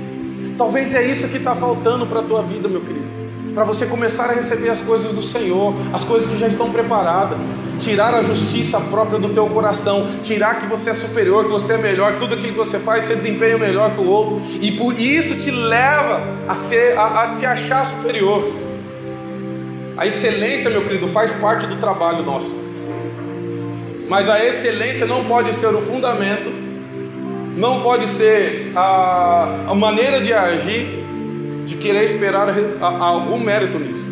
[0.59, 3.18] Talvez é isso que está faltando para a tua vida, meu querido
[3.59, 7.37] para você começar a receber as coisas do Senhor, as coisas que já estão preparadas,
[7.81, 11.77] tirar a justiça própria do teu coração, tirar que você é superior, que você é
[11.77, 15.35] melhor, tudo aquilo que você faz, você desempenha melhor que o outro, e por isso
[15.35, 18.49] te leva a, ser, a, a se achar superior.
[19.97, 22.55] A excelência, meu querido, faz parte do trabalho nosso,
[24.09, 26.49] mas a excelência não pode ser o fundamento,
[27.57, 31.08] não pode ser a, a maneira de agir
[31.69, 32.49] de querer esperar
[32.81, 34.07] algum mérito nisso.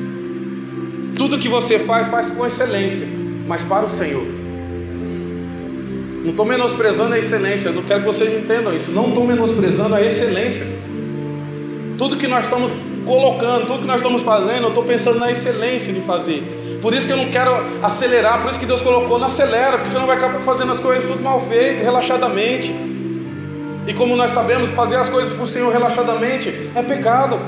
[1.16, 3.06] Tudo que você faz, faz com excelência,
[3.48, 4.26] mas para o Senhor.
[6.22, 8.90] Não estou menosprezando a excelência, não quero que vocês entendam isso.
[8.90, 10.66] Não estou menosprezando a excelência.
[11.96, 12.70] Tudo que nós estamos
[13.06, 16.78] colocando, tudo que nós estamos fazendo, eu estou pensando na excelência de fazer.
[16.82, 19.88] Por isso que eu não quero acelerar, por isso que Deus colocou, não acelera, porque
[19.88, 22.95] senão vai acabar fazendo as coisas tudo mal feito, relaxadamente.
[23.86, 27.38] E como nós sabemos, fazer as coisas para o Senhor relaxadamente é pecado.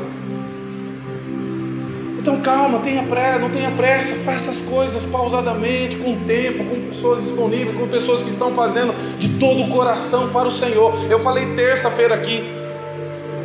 [2.18, 7.22] Então calma, tenha pressa, não tenha pressa, faça as coisas pausadamente, com tempo, com pessoas
[7.22, 11.10] disponíveis, com pessoas que estão fazendo de todo o coração para o Senhor.
[11.10, 12.44] Eu falei terça-feira aqui,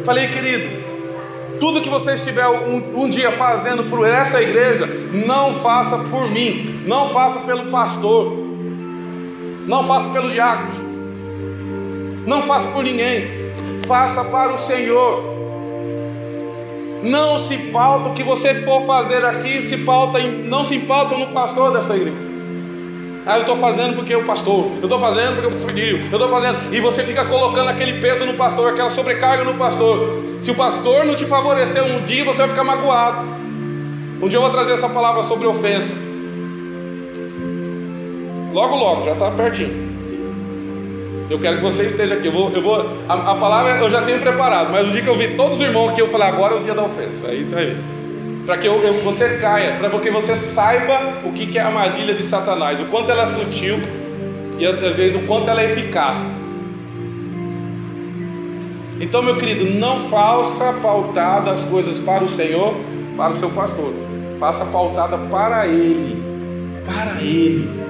[0.04, 0.84] falei, querido,
[1.60, 6.84] tudo que você estiver um, um, dia fazendo por essa igreja, não faça por mim,
[6.86, 8.38] não faça pelo pastor,
[9.66, 10.93] não faça pelo diácono,
[12.26, 13.28] não faça por ninguém,
[13.86, 15.34] faça para o Senhor.
[17.04, 21.18] Não se pauta o que você for fazer aqui, se pauta em, não se pauta
[21.18, 22.16] no pastor dessa igreja.
[23.26, 26.30] Ah, eu estou fazendo porque o pastor, eu estou fazendo porque eu pediu, eu estou
[26.30, 30.24] fazendo, e você fica colocando aquele peso no pastor, aquela sobrecarga no pastor.
[30.42, 33.28] Se o pastor não te favorecer um dia, você vai ficar magoado.
[34.22, 35.94] Um dia eu vou trazer essa palavra sobre ofensa.
[38.54, 39.93] Logo, logo, já está pertinho.
[41.34, 42.28] Eu quero que você esteja aqui.
[42.28, 45.10] Eu vou, eu vou, a, a, palavra eu já tenho preparado, mas o dia que
[45.10, 47.28] eu vi todos os irmãos aqui, eu falei, agora é o dia da ofensa.
[47.28, 47.78] Aí você vai ver.
[48.46, 51.68] Para que eu, eu, você caia, para que você saiba o que, que é a
[51.70, 53.80] armadilha de Satanás, o quanto ela é sutil
[54.60, 56.30] e às vezes o quanto ela é eficaz.
[59.02, 62.76] Então, meu querido, não faça pautada as coisas para o Senhor,
[63.18, 63.92] para o seu pastor.
[64.38, 66.22] Faça pautada para Ele.
[66.86, 67.83] Para Ele.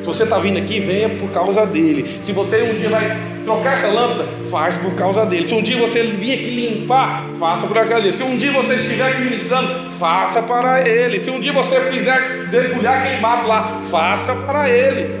[0.00, 2.18] Se você está vindo aqui, venha por causa dele.
[2.22, 5.44] Se você um dia vai trocar essa lâmpada, faz por causa dele.
[5.44, 8.12] Se um dia você vir aqui limpar, faça por causa dele.
[8.12, 11.20] Se um dia você estiver aqui ministrando, faça para ele.
[11.20, 15.20] Se um dia você fizer debulhar aquele mato lá, faça para ele.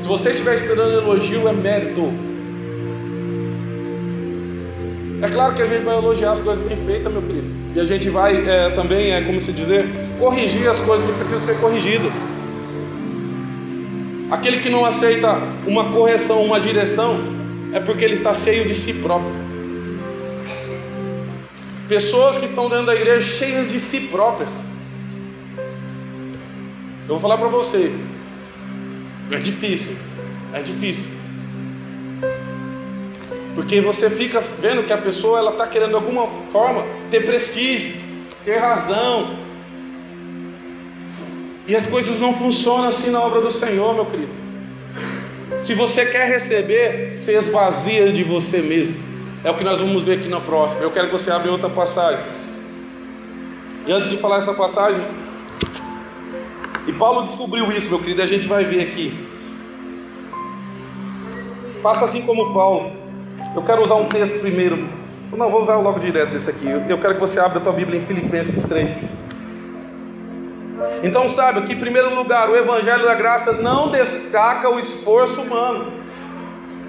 [0.00, 2.12] Se você estiver esperando elogio, é mérito.
[5.20, 7.48] É claro que a gente vai elogiar as coisas bem feitas, meu querido.
[7.74, 9.86] E a gente vai é, também, é, como se dizer,
[10.18, 12.12] corrigir as coisas que precisam ser corrigidas.
[14.30, 17.18] Aquele que não aceita uma correção, uma direção,
[17.72, 19.32] é porque ele está cheio de si próprio.
[21.88, 24.54] Pessoas que estão dentro da igreja cheias de si próprias.
[27.02, 27.90] Eu vou falar para você,
[29.30, 29.96] é difícil,
[30.52, 31.08] é difícil.
[33.54, 37.94] Porque você fica vendo que a pessoa ela está querendo de alguma forma ter prestígio,
[38.44, 39.47] ter razão.
[41.68, 44.32] E as coisas não funcionam assim na obra do Senhor, meu querido.
[45.60, 48.96] Se você quer receber, se esvazia de você mesmo.
[49.44, 50.82] É o que nós vamos ver aqui na próxima.
[50.82, 52.24] Eu quero que você abra outra passagem.
[53.86, 55.04] E antes de falar essa passagem,
[56.86, 59.28] e Paulo descobriu isso, meu querido, a gente vai ver aqui.
[61.82, 62.92] Faça assim como Paulo.
[63.54, 64.88] Eu quero usar um texto primeiro.
[65.36, 66.66] Não, vou usar logo direto esse aqui.
[66.66, 68.98] Eu quero que você abra a tua Bíblia em Filipenses 3.
[71.02, 75.92] Então, sabe que, em primeiro lugar, o Evangelho da Graça não destaca o esforço humano.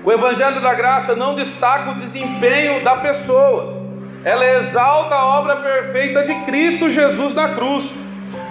[0.04, 3.78] O Evangelho da Graça não destaca o desempenho da pessoa.
[4.24, 7.94] Ela exalta a obra perfeita de Cristo Jesus na cruz.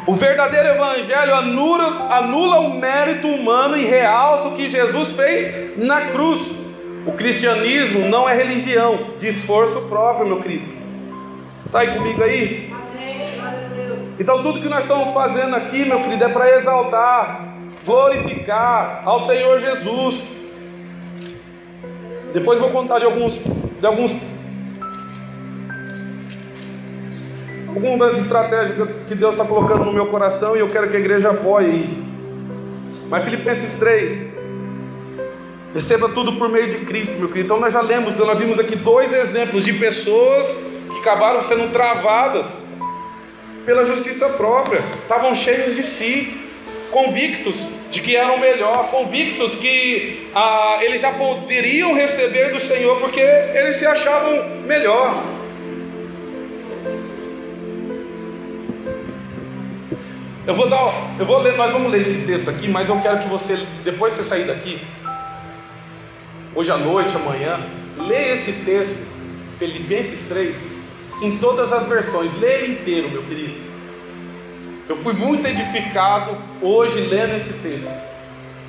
[0.06, 6.06] O verdadeiro Evangelho anula, anula o mérito humano e realça o que Jesus fez na
[6.06, 6.50] cruz.
[7.06, 10.66] O cristianismo não é religião de esforço próprio, meu querido.
[11.62, 12.74] Está aí comigo aí?
[14.18, 17.54] Então, tudo que nós estamos fazendo aqui, meu querido, é para exaltar,
[17.85, 20.28] glorificar ao Senhor Jesus.
[22.33, 24.12] Depois vou contar de alguns, de alguns
[27.68, 31.31] algumas estratégias que Deus está colocando no meu coração e eu quero que a igreja
[31.31, 32.02] apoie isso.
[33.09, 34.37] Mas Filipenses 3,
[35.72, 37.46] receba tudo por meio de Cristo, meu querido.
[37.46, 42.67] Então nós já lemos, nós vimos aqui dois exemplos de pessoas que acabaram sendo travadas
[43.68, 46.35] pela justiça própria, estavam cheios de si,
[46.90, 53.20] convictos de que eram melhor, convictos que ah, eles já poderiam receber do Senhor porque
[53.20, 55.22] eles se achavam melhor.
[60.46, 63.18] Eu vou dar, eu vou ler, nós vamos ler esse texto aqui, mas eu quero
[63.18, 64.81] que você, depois que você sair daqui,
[66.54, 67.61] hoje à noite, amanhã,
[67.98, 69.07] leia esse texto,
[69.59, 70.77] Filipenses 3,
[71.22, 73.68] em todas as versões, lê ele inteiro, meu querido.
[74.88, 77.90] Eu fui muito edificado hoje lendo esse texto.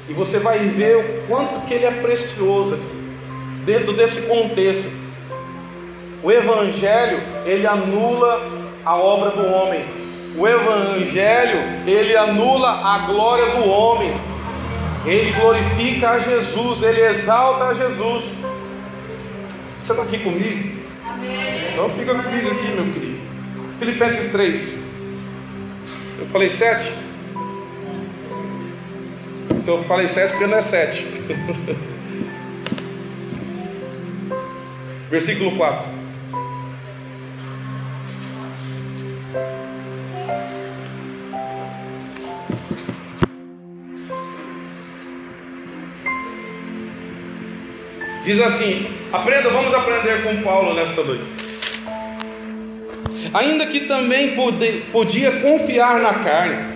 [0.08, 4.92] E você vai ver o quanto que ele é precioso aqui, dentro desse contexto.
[6.24, 8.42] O evangelho, ele anula
[8.84, 9.86] a obra do homem.
[10.40, 14.16] O Evangelho, ele anula a glória do homem,
[15.06, 18.36] ele glorifica a Jesus, ele exalta a Jesus.
[19.82, 20.79] Você está aqui comigo?
[21.80, 23.22] Então fica comigo aqui, meu querido.
[23.80, 24.90] Filipenses 3.
[26.20, 26.92] Eu falei 7?
[29.62, 31.08] Se eu falei 7, porque não é 7.
[35.10, 36.00] Versículo 4.
[48.26, 51.39] Diz assim: aprenda, vamos aprender com Paulo nesta noite.
[53.34, 54.36] Ainda que também
[54.92, 56.76] podia confiar na carne,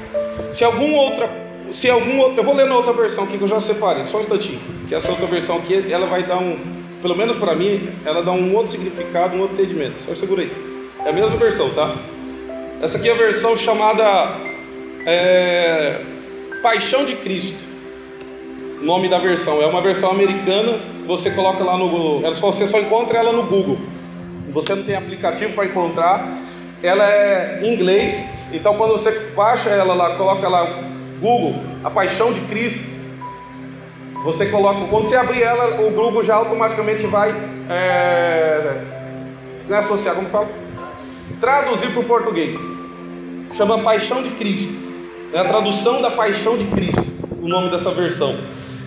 [0.52, 1.30] se algum outra,
[1.72, 4.17] se algum outro, eu vou ler na outra versão aqui que eu já separei, só
[4.17, 6.58] um instantinho, que essa outra versão aqui, ela vai dar um,
[7.02, 10.00] pelo menos para mim, ela dá um outro significado, um outro entendimento.
[10.00, 10.52] Só segura aí.
[11.06, 11.96] É a mesma versão, tá?
[12.82, 14.38] Essa aqui é a versão chamada
[15.06, 16.00] é,
[16.62, 17.74] Paixão de Cristo
[18.84, 19.62] nome da versão.
[19.62, 22.26] É uma versão americana, você coloca lá no.
[22.26, 23.78] É você só encontra ela no Google.
[24.54, 26.38] Você não tem aplicativo para encontrar.
[26.82, 30.66] Ela é em inglês, então quando você baixa ela lá, coloca lá
[31.20, 32.92] Google, a paixão de Cristo.
[34.24, 37.34] Você coloca, quando você abrir ela, o Google já automaticamente vai
[37.70, 38.82] é,
[39.68, 40.50] não é associar, como fala?
[41.39, 42.60] Traduzir para o português.
[43.54, 44.74] Chama Paixão de Cristo.
[45.32, 47.02] É a tradução da Paixão de Cristo,
[47.42, 48.36] o nome dessa versão.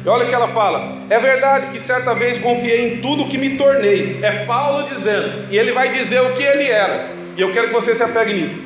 [0.07, 3.37] E olha o que ela fala: é verdade que certa vez confiei em tudo que
[3.37, 4.21] me tornei.
[4.23, 7.11] É Paulo dizendo, e ele vai dizer o que ele era.
[7.37, 8.63] E eu quero que você se apegue nisso.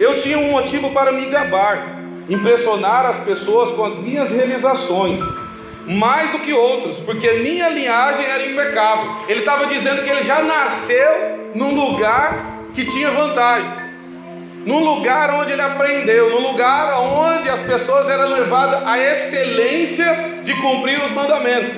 [0.00, 5.18] Eu tinha um motivo para me gabar, impressionar as pessoas com as minhas realizações,
[5.86, 9.14] mais do que outros, porque minha linhagem era impecável.
[9.28, 13.91] Ele estava dizendo que ele já nasceu num lugar que tinha vantagem
[14.64, 20.54] num lugar onde ele aprendeu, num lugar onde as pessoas eram levadas à excelência de
[20.54, 21.76] cumprir os mandamentos.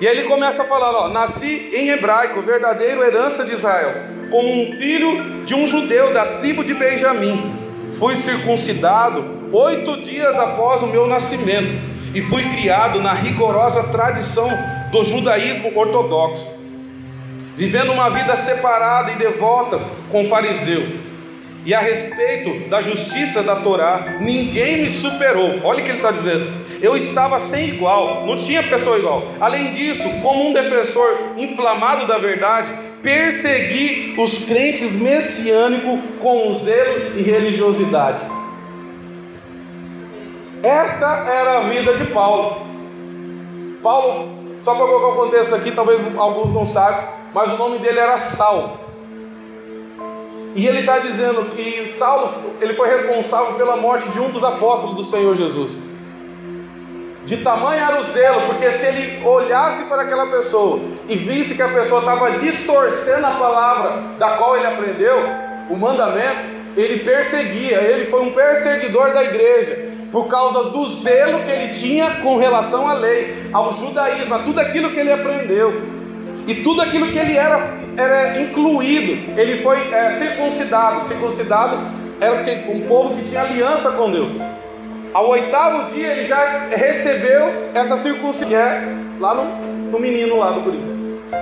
[0.00, 3.94] E ele começa a falar: ó, nasci em hebraico, verdadeiro herança de Israel,
[4.30, 7.60] como um filho de um judeu da tribo de Benjamim.
[7.98, 14.48] Fui circuncidado oito dias após o meu nascimento e fui criado na rigorosa tradição
[14.90, 16.50] do judaísmo ortodoxo,
[17.56, 19.78] vivendo uma vida separada e devota
[20.10, 21.11] com o fariseu
[21.64, 25.60] e a respeito da justiça da Torá, ninguém me superou.
[25.62, 26.62] Olha o que ele está dizendo.
[26.80, 29.22] eu estava sem igual, não tinha pessoa igual.
[29.40, 37.22] Além disso, como um defensor inflamado da verdade, persegui os crentes messiânicos com zelo e
[37.22, 38.20] religiosidade.
[40.62, 42.66] Esta era a vida de Paulo.
[43.82, 47.98] Paulo, só para colocar o contexto aqui, talvez alguns não saibam, mas o nome dele
[47.98, 48.81] era Saulo.
[50.54, 54.96] E ele está dizendo que Saulo ele foi responsável pela morte de um dos apóstolos
[54.96, 55.80] do Senhor Jesus.
[57.24, 61.62] De tamanho era o zelo, porque se ele olhasse para aquela pessoa e visse que
[61.62, 65.18] a pessoa estava distorcendo a palavra da qual ele aprendeu,
[65.70, 71.50] o mandamento, ele perseguia, ele foi um perseguidor da igreja, por causa do zelo que
[71.50, 76.01] ele tinha com relação à lei, ao judaísmo, a tudo aquilo que ele aprendeu.
[76.46, 81.04] E tudo aquilo que ele era, era incluído, ele foi é, circuncidado.
[81.04, 81.78] Circuncidado
[82.20, 84.32] era um povo que tinha aliança com Deus.
[85.14, 89.44] Ao oitavo dia ele já recebeu essa circuncisão, que é lá no,
[89.90, 90.80] no menino lá do guri.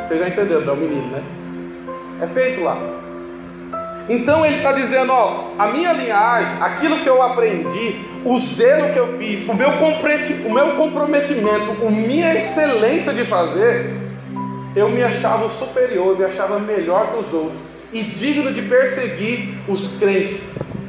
[0.02, 1.22] Você já entendeu, é o menino, né?
[2.20, 2.76] É feito lá.
[4.08, 8.98] Então ele está dizendo: ó, a minha linhagem, aquilo que eu aprendi, o zelo que
[8.98, 13.94] eu fiz, o meu, o meu comprometimento, a minha excelência de fazer,
[14.74, 19.58] eu me achava superior, eu me achava melhor que os outros e digno de perseguir
[19.66, 20.42] os crentes,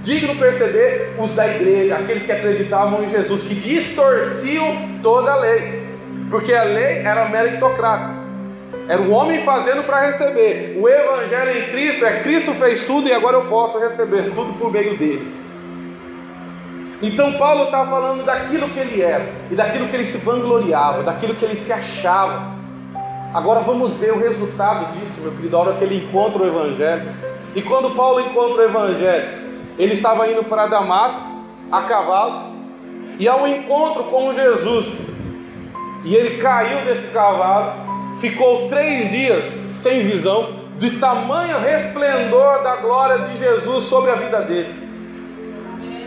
[0.04, 5.36] digno de perceber os da igreja, aqueles que acreditavam em Jesus, que distorciam toda a
[5.38, 5.84] lei,
[6.30, 8.22] porque a lei era meritocrata.
[8.88, 10.78] Era o homem fazendo para receber.
[10.80, 14.72] O evangelho em Cristo é Cristo fez tudo e agora eu posso receber tudo por
[14.72, 15.42] meio dele.
[17.02, 21.34] Então Paulo está falando daquilo que ele era e daquilo que ele se vangloriava, daquilo
[21.34, 22.61] que ele se achava.
[23.34, 27.16] Agora vamos ver o resultado disso, meu querido, a hora que ele encontra o Evangelho.
[27.56, 29.42] E quando Paulo encontra o Evangelho,
[29.78, 31.22] ele estava indo para Damasco
[31.72, 32.52] a cavalo,
[33.18, 35.00] e ao encontro com Jesus,
[36.04, 43.30] e ele caiu desse cavalo, ficou três dias sem visão, de tamanho resplendor da glória
[43.30, 44.91] de Jesus sobre a vida dele.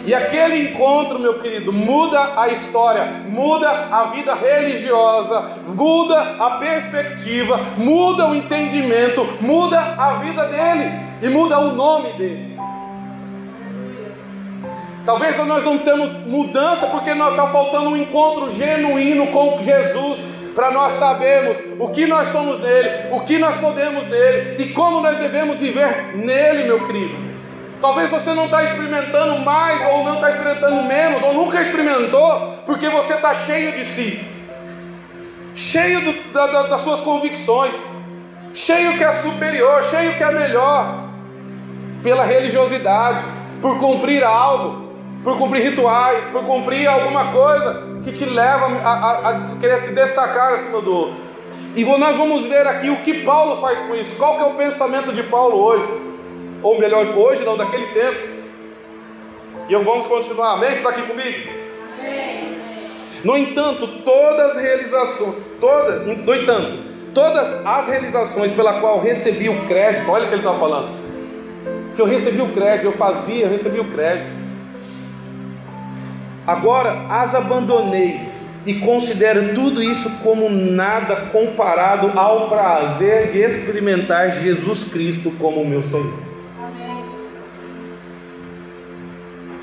[0.06, 7.58] E aquele encontro, meu querido, muda a história, muda a vida religiosa, muda a perspectiva,
[7.78, 10.90] muda o entendimento, muda a vida dele
[11.22, 12.54] e muda o nome dele.
[15.06, 20.24] Talvez nós não temos mudança porque está faltando um encontro genuíno com Jesus
[20.54, 25.00] para nós sabermos o que nós somos nele, o que nós podemos nele e como
[25.00, 27.33] nós devemos viver nele, meu querido.
[27.84, 32.88] Talvez você não está experimentando mais, ou não está experimentando menos, ou nunca experimentou, porque
[32.88, 34.26] você está cheio de si,
[35.54, 37.78] cheio do, da, da, das suas convicções,
[38.54, 41.10] cheio que é superior, cheio que é melhor,
[42.02, 43.22] pela religiosidade,
[43.60, 44.88] por cumprir algo,
[45.22, 49.92] por cumprir rituais, por cumprir alguma coisa que te leva a, a, a querer se
[49.92, 51.20] destacar acima do outro.
[51.76, 54.54] E nós vamos ver aqui o que Paulo faz com isso, qual que é o
[54.54, 56.13] pensamento de Paulo hoje
[56.64, 58.18] ou melhor, hoje, não daquele tempo.
[59.68, 60.70] E eu vamos continuar, amém?
[60.70, 61.50] Você está aqui comigo?
[61.98, 62.58] Amém.
[63.22, 66.78] No entanto, todas as realizações, toda, no entanto,
[67.12, 71.04] todas as realizações pela qual recebi o crédito, olha o que ele está falando.
[71.94, 74.26] Que eu recebi o crédito, eu fazia, eu recebi o crédito.
[76.46, 78.20] Agora as abandonei
[78.66, 85.82] e considero tudo isso como nada comparado ao prazer de experimentar Jesus Cristo como meu
[85.82, 86.33] Senhor.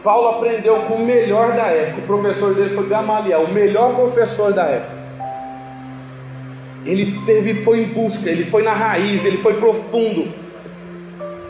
[0.04, 2.02] Paulo aprendeu com o melhor da época.
[2.02, 5.02] O professor dele foi Gamaliel, o melhor professor da época.
[6.86, 10.34] Ele teve, foi em busca, ele foi na raiz, ele foi profundo,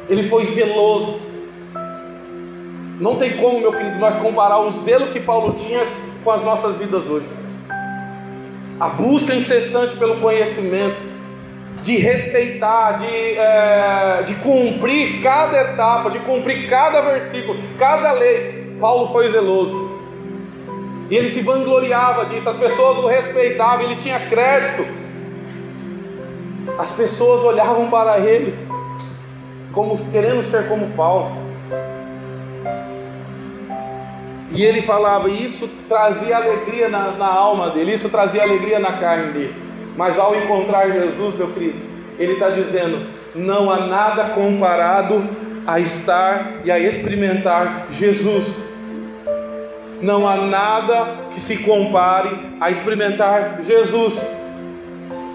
[0.09, 1.21] ele foi zeloso.
[2.99, 5.87] Não tem como, meu querido, nós comparar o zelo que Paulo tinha
[6.23, 7.27] com as nossas vidas hoje.
[8.79, 11.10] A busca incessante pelo conhecimento,
[11.81, 18.77] de respeitar, de, é, de cumprir cada etapa, de cumprir cada versículo, cada lei.
[18.79, 19.99] Paulo foi zeloso.
[21.09, 24.85] E ele se vangloriava disso, as pessoas o respeitavam, ele tinha crédito.
[26.77, 28.57] As pessoas olhavam para ele
[29.73, 31.31] como querendo ser como Paulo.
[34.53, 39.31] E ele falava, isso trazia alegria na, na alma dele, isso trazia alegria na carne
[39.31, 39.70] dele.
[39.95, 41.79] Mas ao encontrar Jesus, meu querido,
[42.17, 45.27] ele está dizendo: não há nada comparado
[45.65, 48.61] a estar e a experimentar Jesus.
[50.01, 54.27] Não há nada que se compare a experimentar Jesus.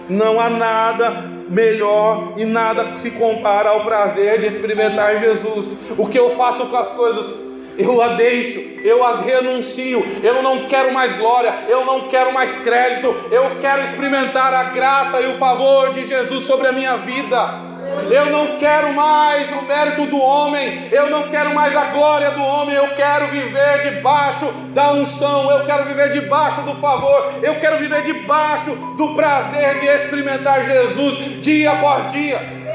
[0.08, 5.92] Não há nada melhor e nada que se compara ao prazer de experimentar Jesus.
[5.96, 7.32] O que eu faço com as coisas
[7.78, 12.56] eu a deixo, eu as renuncio, eu não quero mais glória, eu não quero mais
[12.56, 17.76] crédito, eu quero experimentar a graça e o favor de Jesus sobre a minha vida.
[18.10, 22.42] Eu não quero mais o mérito do homem, eu não quero mais a glória do
[22.42, 27.78] homem, eu quero viver debaixo da unção, eu quero viver debaixo do favor, eu quero
[27.78, 32.65] viver debaixo do prazer de experimentar Jesus dia após dia.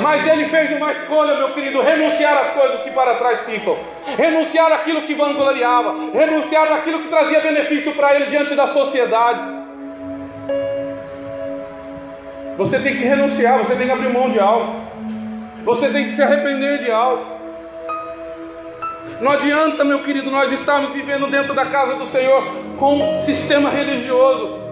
[0.00, 3.78] Mas ele fez uma escolha, meu querido, renunciar às coisas que para trás ficam,
[4.16, 9.40] renunciar àquilo que vangloriava, renunciar àquilo que trazia benefício para ele diante da sociedade.
[12.56, 14.80] Você tem que renunciar, você tem que abrir mão de algo,
[15.64, 17.36] você tem que se arrepender de algo.
[19.20, 22.44] Não adianta, meu querido, nós estarmos vivendo dentro da casa do Senhor
[22.76, 24.65] com sistema religioso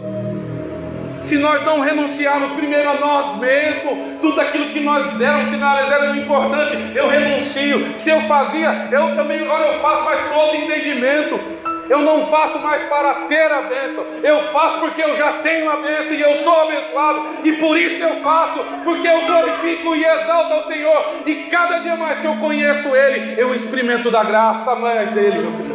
[1.24, 5.90] se nós não renunciarmos primeiro a nós mesmos, tudo aquilo que nós éramos, se nós
[5.90, 7.98] éramos importante, eu renuncio.
[7.98, 11.40] Se eu fazia, eu também agora eu faço mais por outro entendimento.
[11.88, 15.76] Eu não faço mais para ter a bênção, eu faço porque eu já tenho a
[15.76, 20.54] bênção e eu sou abençoado, e por isso eu faço, porque eu glorifico e exalto
[20.54, 25.10] ao Senhor, e cada dia mais que eu conheço Ele, eu experimento da graça mais
[25.10, 25.74] dele, meu querido.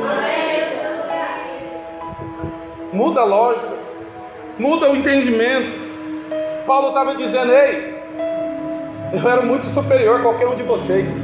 [2.92, 3.79] Muda a lógica
[4.60, 5.74] muda o entendimento.
[6.68, 7.96] Paulo estava dizendo: Ei,
[9.14, 11.16] eu era muito superior a qualquer um de vocês.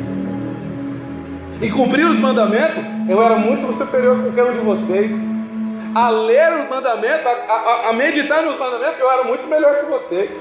[1.62, 5.14] E cumprir os mandamentos, eu era muito superior a qualquer um de vocês.
[5.94, 9.92] A ler os mandamentos, a, a, a meditar nos mandamentos, eu era muito melhor que
[9.92, 10.40] vocês.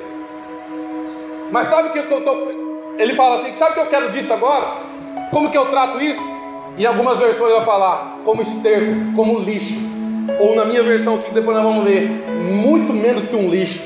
[1.53, 2.95] Mas sabe o que eu estou.
[2.99, 4.95] Ele fala assim: sabe o que eu quero disso agora?
[5.31, 6.27] Como que eu trato isso?
[6.77, 9.94] Em algumas versões vai falar como esterco, como lixo
[10.39, 12.09] ou na minha versão aqui, que depois nós vamos ler,
[12.43, 13.83] muito menos que um lixo.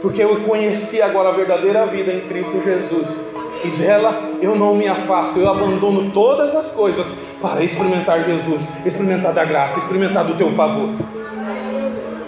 [0.00, 3.24] Porque eu conheci agora a verdadeira vida em Cristo Jesus.
[3.64, 9.32] E dela eu não me afasto, eu abandono todas as coisas para experimentar Jesus, experimentar
[9.32, 10.90] da graça, experimentar do teu favor.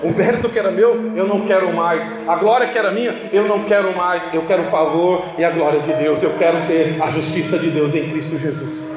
[0.02, 2.12] O mérito que era meu, eu não quero mais.
[2.26, 4.32] A glória que era minha, eu não quero mais.
[4.32, 6.22] Eu quero o favor e a glória de Deus.
[6.22, 8.88] Eu quero ser a justiça de Deus em Cristo Jesus.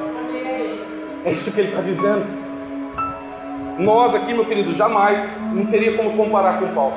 [1.24, 2.43] É isso que ele está dizendo.
[3.78, 6.94] Nós aqui, meu querido, jamais não teria como comparar com Paulo.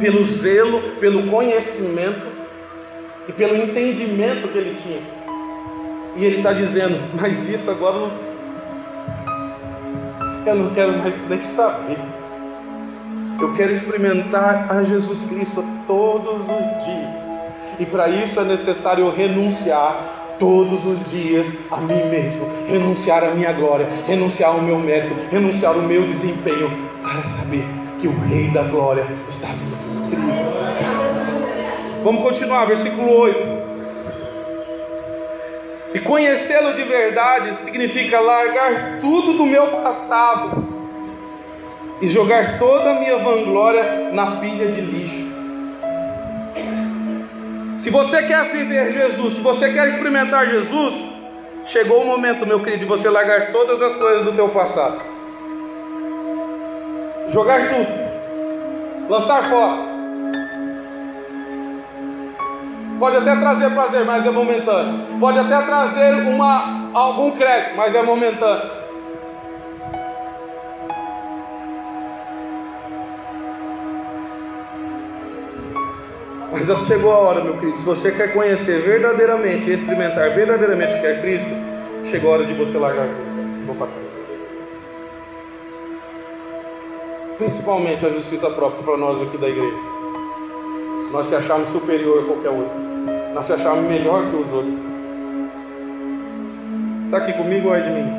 [0.00, 2.26] Pelo zelo, pelo conhecimento
[3.28, 5.00] e pelo entendimento que ele tinha.
[6.16, 8.10] E ele está dizendo, mas isso agora não,
[10.46, 11.98] eu não quero mais nem saber.
[13.40, 17.26] Eu quero experimentar a Jesus Cristo todos os dias.
[17.78, 23.52] E para isso é necessário renunciar todos os dias a mim mesmo, renunciar à minha
[23.52, 26.70] glória, renunciar ao meu mérito, renunciar ao meu desempenho,
[27.02, 27.64] para saber
[27.98, 29.76] que o Rei da Glória está querido.
[32.02, 33.38] Vamos continuar, versículo 8.
[35.94, 40.66] E conhecê-lo de verdade significa largar tudo do meu passado
[42.00, 45.35] e jogar toda a minha vanglória na pilha de lixo
[47.86, 51.04] se você quer viver Jesus, se você quer experimentar Jesus,
[51.64, 55.00] chegou o momento, meu querido, de você largar todas as coisas do teu passado.
[57.28, 59.08] Jogar tudo.
[59.08, 59.84] Lançar fora.
[62.98, 65.20] Pode até trazer prazer, mas é momentâneo.
[65.20, 68.68] Pode até trazer uma, algum crédito, mas é momentâneo.
[76.56, 81.06] Mas chegou a hora, meu querido, se você quer conhecer verdadeiramente, experimentar verdadeiramente o que
[81.06, 81.50] é Cristo,
[82.02, 83.66] chegou a hora de você largar tudo.
[83.66, 84.16] Vou para trás.
[87.36, 89.76] Principalmente a justiça própria para nós aqui da igreja.
[91.12, 92.74] Nós se achamos superior a qualquer outro.
[93.34, 94.74] Nós se achamos melhor que os outros.
[97.04, 98.16] Está aqui comigo ou é de mim?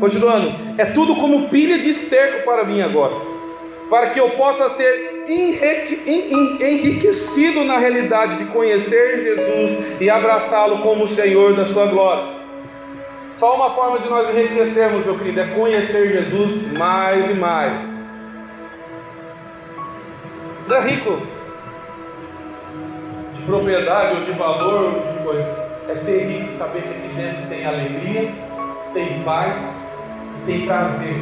[0.00, 3.14] Continuando, é tudo como pilha de esterco para mim agora,
[3.88, 5.24] para que eu possa ser
[6.60, 12.36] enriquecido na realidade de conhecer Jesus e abraçá-lo como o Senhor da sua glória.
[13.34, 17.92] Só uma forma de nós enriquecermos, meu querido, é conhecer Jesus mais e mais.
[20.66, 21.20] Não é rico
[23.34, 25.66] de propriedade ou de valor ou de coisa.
[25.88, 28.32] É ser rico, saber que tem gente que tem alegria,
[28.92, 29.80] tem paz,
[30.46, 31.16] tem prazer,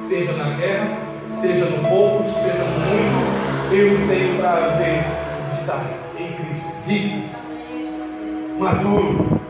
[0.00, 5.04] seja na guerra, seja no pouco, seja no muito, eu tenho prazer
[5.48, 5.84] de estar
[6.18, 7.28] em Cristo, rico,
[8.58, 9.40] maduro,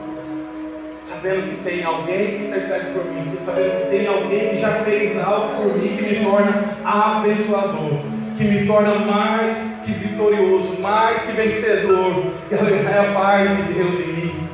[1.03, 5.19] sabendo que tem alguém que intercede por mim, sabendo que tem alguém que já fez
[5.19, 8.01] algo por mim que me torna abençoador,
[8.37, 14.01] que me torna mais que vitorioso, mais que vencedor, que é a paz de Deus
[14.01, 14.49] em mim.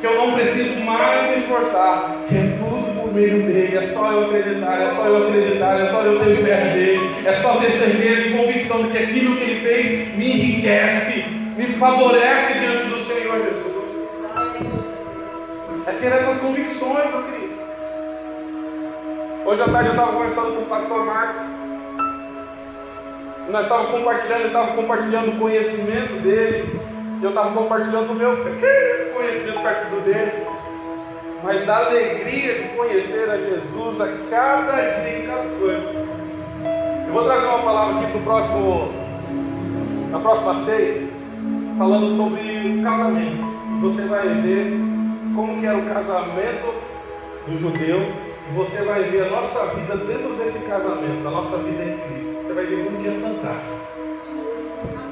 [0.00, 4.26] que eu não preciso mais me esforçar, que é tudo meio dele, é só eu
[4.26, 8.28] acreditar, é só eu acreditar, é só eu ter fé dele, é só ter certeza
[8.28, 11.24] e convicção de que aquilo que ele fez me enriquece,
[11.56, 13.70] me favorece diante do Senhor Jesus.
[15.86, 17.60] É ter essas convicções, meu querido.
[19.44, 21.42] Hoje à tarde eu estava conversando com o pastor Marcos.
[23.48, 26.80] Nós estávamos compartilhando, ele estava compartilhando o conhecimento dele.
[27.20, 30.59] E eu estava compartilhando o meu pequeno conhecimento perto dele.
[31.42, 35.90] Mas da alegria de conhecer a Jesus a cada dia em cada coisa.
[37.06, 38.92] Eu vou trazer uma palavra aqui do próximo,
[40.10, 41.08] na próxima ceia,
[41.78, 43.80] falando sobre o casamento.
[43.80, 44.72] Você vai ver
[45.34, 46.74] como que era o casamento
[47.46, 51.98] do judeu você vai ver a nossa vida dentro desse casamento, a nossa vida em
[51.98, 52.42] Cristo.
[52.42, 53.80] Você vai ver como que é fantástico.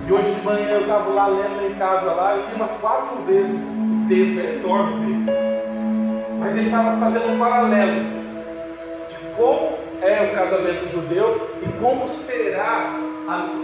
[0.09, 3.22] E hoje de manhã eu estava lá lendo em casa lá, eu li umas quatro
[3.26, 5.48] vezes o texto, é enorme o texto.
[6.39, 8.05] Mas ele estava fazendo um paralelo
[9.09, 12.95] de como é o casamento judeu e como será,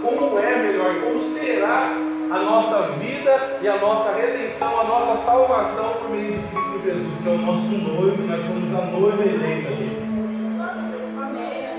[0.01, 1.95] como é melhor, como será
[2.31, 7.21] a nossa vida e a nossa redenção, a nossa salvação por meio de Cristo Jesus,
[7.21, 10.05] que é o nosso noivo, nós somos a noiva eleita dele.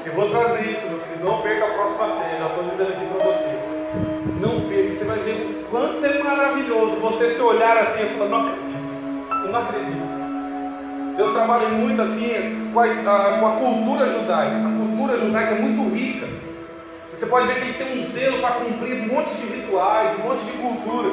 [0.06, 1.24] Eu vou trazer isso, meu querido.
[1.24, 3.58] Não perca a próxima cena, já estou dizendo aqui para você.
[4.40, 8.30] Não perca, você vai ver o quanto é maravilhoso você se olhar assim e falar,
[8.30, 10.15] não acredito, eu não acredito.
[11.16, 12.86] Deus trabalha muito assim com a,
[13.38, 14.56] com a cultura judaica.
[14.56, 16.26] A cultura judaica é muito rica.
[17.12, 20.28] Você pode ver que eles têm um zelo para cumprir um monte de rituais, um
[20.28, 21.08] monte de cultura.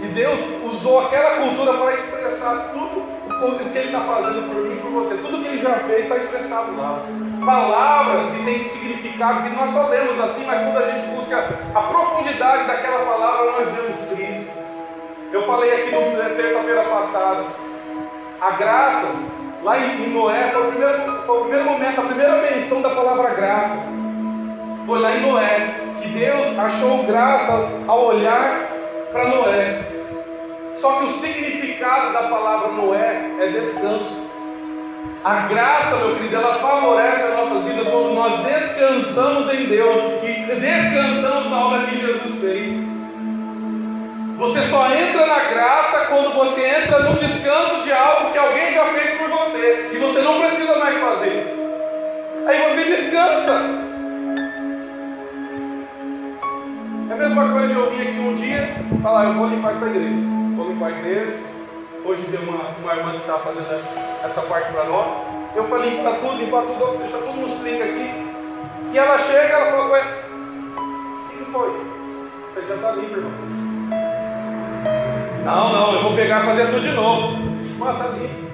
[0.00, 4.76] E Deus usou aquela cultura para expressar tudo o que Ele está fazendo por mim
[4.76, 5.16] e por você.
[5.16, 7.02] Tudo que Ele já fez está expressado lá.
[7.44, 11.38] Palavras que têm significado, que nós só lemos assim, mas quando a gente busca
[11.74, 14.50] a profundidade daquela palavra, nós vemos Cristo.
[15.32, 17.44] Eu falei aqui na terça-feira passada.
[18.40, 19.08] A graça,
[19.62, 23.34] lá em Noé, foi o, primeiro, foi o primeiro momento, a primeira menção da palavra
[23.34, 23.98] graça
[24.88, 27.52] foi lá em Noé, que Deus achou graça
[27.86, 28.70] ao olhar
[29.12, 29.82] para Noé.
[30.74, 34.30] Só que o significado da palavra Noé é descanso.
[35.22, 40.54] A graça, meu querido, ela favorece a nossa vida quando nós descansamos em Deus e
[40.54, 42.87] descansamos na obra que Jesus fez.
[44.38, 48.84] Você só entra na graça quando você entra no descanso de algo que alguém já
[48.84, 51.54] fez por você e você não precisa mais fazer.
[52.46, 53.88] Aí você descansa.
[57.10, 60.14] a mesma coisa de eu vir aqui um dia falar, eu vou limpar essa igreja.
[60.56, 61.36] Vou limpar a igreja.
[62.04, 63.66] Hoje tem uma, uma irmã que está fazendo
[64.24, 65.08] essa parte para nós.
[65.56, 68.28] Eu falei, limpar tudo, limpar tudo, deixar tudo nos trinca aqui.
[68.92, 70.02] E ela chega ela fala, ué,
[70.76, 71.80] o que, foi?
[72.54, 73.47] Falei, já está limpo, irmão.
[75.48, 77.38] Não, não, eu vou pegar e fazer tudo de novo.
[77.78, 78.48] Mas limpo.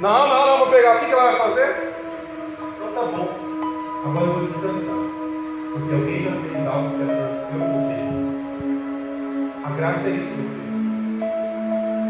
[0.00, 0.96] Não, não, não, vou pegar.
[0.96, 1.92] O que, que ela vai fazer?
[2.74, 3.28] Então tá bom.
[4.06, 4.96] Agora eu vou descansar.
[5.72, 8.06] Porque alguém já fez algo que eu vou ver.
[9.64, 10.40] A graça é isso,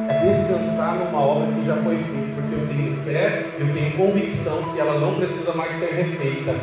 [0.08, 2.40] É descansar numa obra que já foi feita.
[2.40, 6.54] Porque eu tenho fé, eu tenho convicção que ela não precisa mais ser refeita.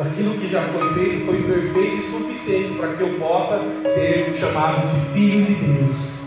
[0.00, 4.88] Aquilo que já foi feito foi perfeito e suficiente para que eu possa ser chamado
[4.88, 6.21] de filho de Deus.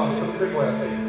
[0.00, 1.06] Não, você não pegou essa aí.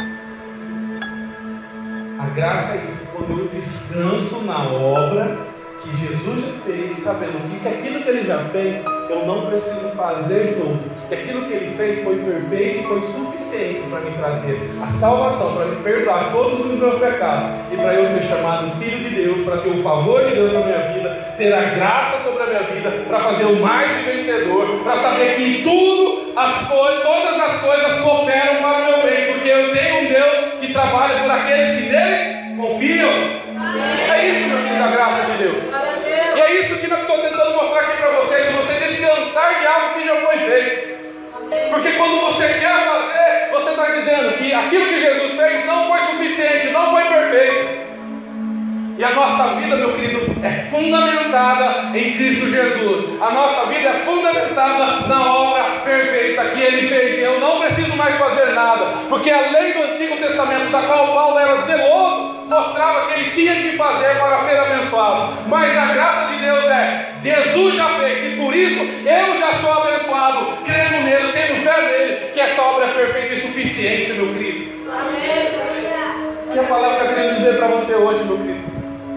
[2.19, 5.37] A graça é isso, quando eu descanso na obra
[5.81, 9.89] que Jesus já fez, sabendo que, que aquilo que ele já fez, eu não preciso
[9.95, 10.79] fazer de novo.
[11.07, 15.55] Que aquilo que ele fez foi perfeito e foi suficiente para me trazer a salvação,
[15.55, 19.41] para me perdoar todos os meus pecados e para eu ser chamado filho de Deus,
[19.45, 21.00] para ter o favor de Deus na minha vida,
[21.37, 25.63] ter a graça sobre a minha vida, para fazer o mais vencedor, para saber que
[25.63, 30.53] tudo, as todas as coisas cooperam para o meu bem, porque eu tenho um Deus
[30.59, 33.41] que trabalha por aqueles que nele confiam.
[34.13, 35.63] É isso, meu filho, da graça de Deus.
[36.35, 39.93] E é isso que eu estou tentando mostrar aqui para vocês: você descansar de algo
[39.95, 40.91] que já foi feito.
[41.69, 45.40] Porque quando você quer fazer, você está dizendo que aquilo que Jesus fez
[49.01, 53.19] E a nossa vida, meu querido, é fundamentada em Cristo Jesus.
[53.19, 57.17] A nossa vida é fundamentada na obra perfeita que Ele fez.
[57.17, 61.15] E eu não preciso mais fazer nada, porque a lei do Antigo Testamento, da qual
[61.15, 65.33] Paulo era zeloso, mostrava que ele tinha que fazer para ser abençoado.
[65.47, 69.81] Mas a graça de Deus é: Jesus já fez, e por isso eu já sou
[69.81, 74.91] abençoado, crendo nele, tendo fé nele, que essa obra é perfeita e suficiente, meu querido.
[74.91, 75.31] Amém.
[76.51, 78.60] Que a palavra que eu queria dizer para você hoje, meu querido?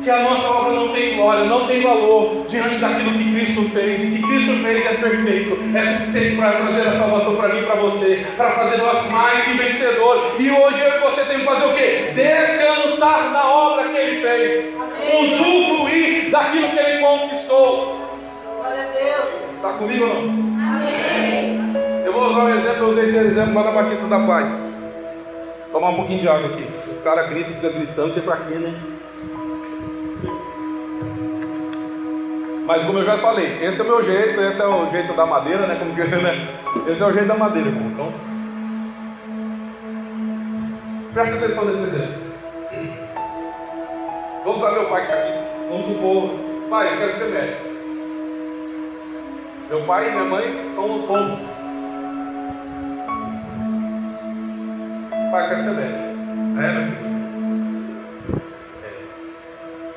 [0.05, 4.05] Que a nossa obra não tem glória, não tem valor diante daquilo que Cristo fez.
[4.05, 7.65] E que Cristo fez é perfeito, é suficiente para trazer a salvação para mim e
[7.65, 10.23] para você, para fazer nós mais que vencedores.
[10.39, 12.13] E hoje eu e você temos que fazer o quê?
[12.15, 14.75] Descansar na obra que Ele fez,
[15.23, 17.99] usufruir daquilo que Ele conquistou.
[18.57, 19.55] Glória a Deus.
[19.57, 20.45] Está comigo ou não?
[20.77, 21.61] Amém.
[22.05, 24.51] Eu vou usar um exemplo, eu usei esse exemplo lá na Batista da Paz.
[25.73, 26.69] Tomar um pouquinho de água aqui.
[26.91, 28.94] O cara grita e fica gritando, sei pra quê, né?
[32.67, 35.27] Mas como eu já falei, esse é o meu jeito, esse é o jeito da
[35.27, 35.75] madeira, né?
[35.75, 36.49] Como que, né?
[36.89, 37.69] Esse é o jeito da madeira.
[37.69, 38.13] Então,
[41.13, 42.25] presta atenção nesse exemplo.
[44.45, 45.33] Vamos usar meu pai que está aqui.
[45.69, 46.31] Vamos supor,
[46.71, 47.65] pai, eu quero ser médico.
[49.69, 51.43] Meu pai e minha mãe são autônomos.
[55.31, 55.99] Pai, eu quero ser médico.
[56.61, 58.43] É, meu filho?
[58.85, 58.91] É.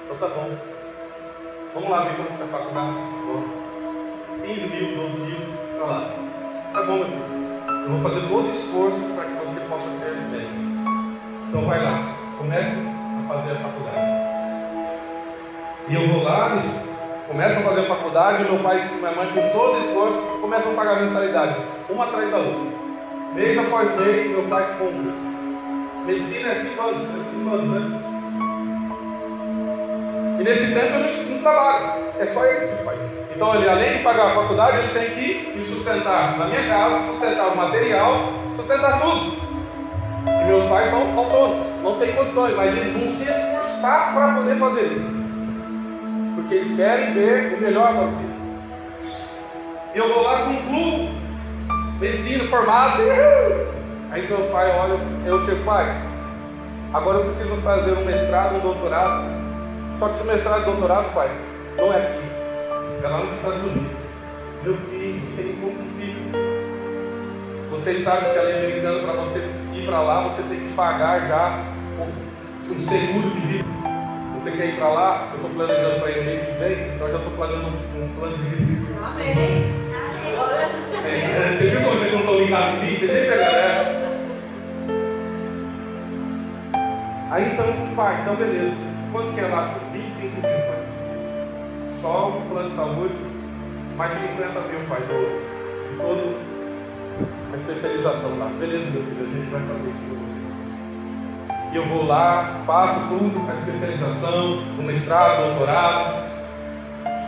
[0.05, 0.76] Então tá bom.
[1.77, 2.95] Vamos lá ver quanto está a faculdade.
[3.27, 3.43] Bom.
[4.47, 5.37] 15 mil, 12 mil,
[5.77, 6.09] tá lá.
[6.73, 7.23] Tá bom, meu filho.
[7.85, 10.55] Eu vou fazer todo o esforço para que você possa ser médico.
[11.47, 13.97] Então vai lá, comece a fazer a faculdade.
[15.87, 16.57] E eu vou lá,
[17.27, 20.75] começo a fazer a faculdade, meu pai e minha mãe, com todo esforço, começam a
[20.75, 21.61] pagar a mensalidade,
[21.91, 22.71] uma atrás da outra.
[23.35, 25.13] Mês após mês, meu pai compra.
[26.07, 28.06] Medicina é 5 anos, é 5 anos, né?
[30.39, 33.07] E nesse tempo eu não, trabalho, é só eles que fazem.
[33.35, 37.07] Então, ele, além de pagar a faculdade, ele tem que me sustentar na minha casa,
[37.11, 39.37] sustentar o material, sustentar tudo.
[40.27, 44.55] E meus pais são autônomos, não tem condições, mas eles vão se esforçar para poder
[44.57, 45.07] fazer isso.
[46.35, 48.37] Porque eles querem ver o melhor para o filho.
[49.93, 51.21] E eu vou lá com um clube,
[51.99, 53.01] medicina, formado,
[54.11, 55.95] aí meus pais olham, eu chego, pai,
[56.93, 59.46] agora eu preciso fazer um mestrado, um doutorado.
[59.99, 61.29] Só que esse mestrado e doutorado, pai,
[61.75, 63.97] não é aqui, é lá nos Estados Unidos.
[64.63, 66.47] Meu filho, tem como filho.
[67.71, 69.39] Vocês sabem que a lei americana, para você
[69.73, 71.63] ir para lá, você tem que pagar já
[72.69, 73.65] um seguro de vida.
[74.35, 75.29] Você quer ir para lá?
[75.31, 78.55] Eu estou planejando para ir mês que vem, então já estou planejando um plano de
[78.55, 78.87] vida.
[79.03, 79.87] Amém.
[81.57, 82.95] Você viu como vocês não estão ligados em mim?
[82.95, 84.07] Você tem que pegar essa.
[87.31, 88.96] Aí então, pai, então beleza.
[89.11, 89.79] Quantos quer lá?
[89.93, 90.85] 25 mil, pai.
[91.87, 93.15] Só o plano de saúde,
[93.95, 96.47] mais 50 mil, pai, do, de toda
[97.51, 98.51] a especialização lá.
[98.59, 101.73] Beleza, meu filho, a gente vai fazer isso para você.
[101.73, 106.27] E eu vou lá, faço tudo, a especialização, o mestrado, o doutorado.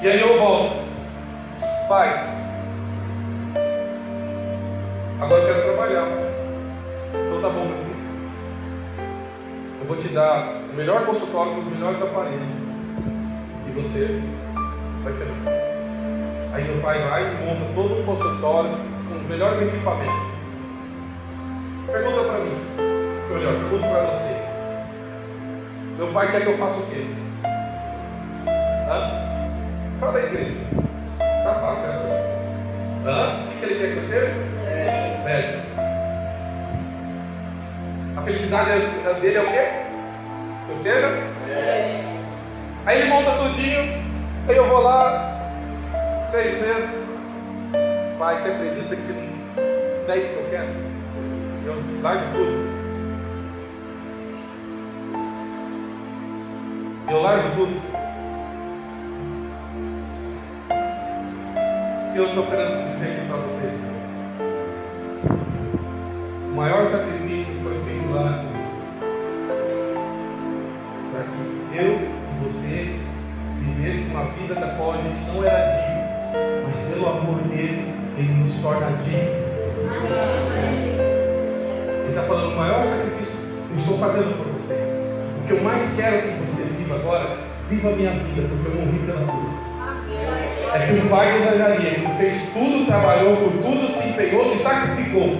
[0.01, 0.89] E aí eu volto.
[1.87, 2.29] Pai,
[5.19, 6.07] agora eu quero trabalhar.
[7.13, 7.89] Então tá bom, meu filho.
[9.81, 12.41] Eu vou te dar melhor consultório com os melhores aparelhos.
[13.67, 14.23] E você
[15.03, 15.27] vai ser.
[16.53, 18.77] Aí meu pai vai e monta todo um consultório
[19.09, 20.29] com os melhores equipamentos.
[21.85, 22.55] Pergunta para mim,
[23.29, 24.41] melhor, pergunta para vocês.
[25.97, 27.05] Meu pai quer que eu faça o quê?
[28.89, 29.99] Hã?
[29.99, 30.55] Fala aí, igreja.
[31.43, 32.07] Tá fácil essa.
[33.05, 33.43] Hã?
[33.43, 34.33] O que ele quer que eu seja?
[35.25, 35.59] Médico.
[38.15, 39.78] A felicidade dele é o quê?
[40.69, 41.07] Que eu seja?
[42.85, 43.81] Aí ele monta tudinho,
[44.47, 45.51] aí eu vou lá,
[46.29, 47.09] seis meses.
[48.19, 49.01] Pai, você acredita que
[50.07, 50.69] não é isso que eu quero?
[51.65, 52.69] Eu largo tudo.
[57.09, 57.81] Eu largo tudo.
[62.13, 63.73] E eu estou querendo dizer para você.
[66.51, 68.48] O maior sacrifício foi feito lá
[71.81, 72.95] eu e você
[73.59, 76.03] vivesse uma vida da qual a gente não era digno,
[76.67, 79.49] mas pelo amor dele, ele nos torna digno.
[82.01, 84.75] Ele está falando, o maior sacrifício que eu estou fazendo por você.
[85.41, 87.37] O que eu mais quero que você viva agora,
[87.69, 89.59] viva a minha vida, porque eu morri pela tua.
[90.73, 95.37] É que um pai exageraria, ele fez tudo, trabalhou por tudo, se empenhou, se sacrificou.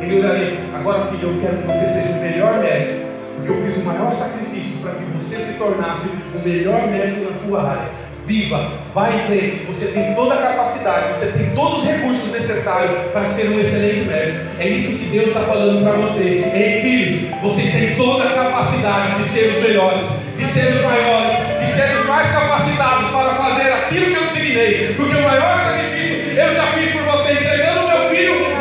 [0.00, 3.82] Ele olharia, agora filho, eu quero que você seja o melhor médico, porque eu fiz
[3.82, 8.04] o maior sacrifício para que você se tornasse o melhor médico na tua área.
[8.26, 13.10] Viva, vá em frente, você tem toda a capacidade, você tem todos os recursos necessários
[13.12, 14.38] para ser um excelente médico.
[14.58, 16.42] É isso que Deus está falando para você.
[16.54, 20.06] Ei, filhos, vocês têm toda a capacidade de ser os melhores,
[20.38, 24.94] de ser os maiores, de ser os mais capacitados para fazer aquilo que eu ensinei.
[24.94, 28.53] Porque o maior sacrifício eu já fiz por você, entregando meu filho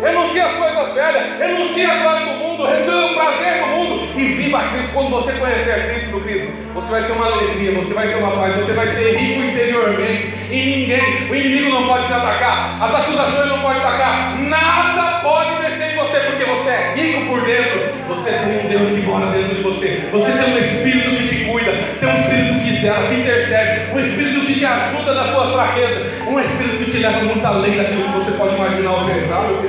[0.00, 4.24] renuncie às coisas velhas, renuncie à glória do mundo, renuncie ao prazer do mundo e
[4.24, 4.92] viva a Cristo.
[4.94, 8.16] Quando você conhecer a Cristo, meu querido, você vai ter uma alegria, você vai ter
[8.16, 10.34] uma paz, você vai ser rico interiormente.
[10.50, 15.50] E ninguém, o inimigo não pode te atacar, as acusações não podem atacar, nada pode
[15.62, 17.79] mexer em você, porque você é rico por dentro,
[18.10, 21.44] você tem um Deus que mora dentro de você, você tem um Espírito que te
[21.44, 25.52] cuida, tem um Espírito que zela, que intercede, um Espírito que te ajuda nas suas
[25.52, 29.42] fraquezas, um Espírito que te leva muito além daquilo que você pode imaginar ou pensar,
[29.42, 29.60] meu.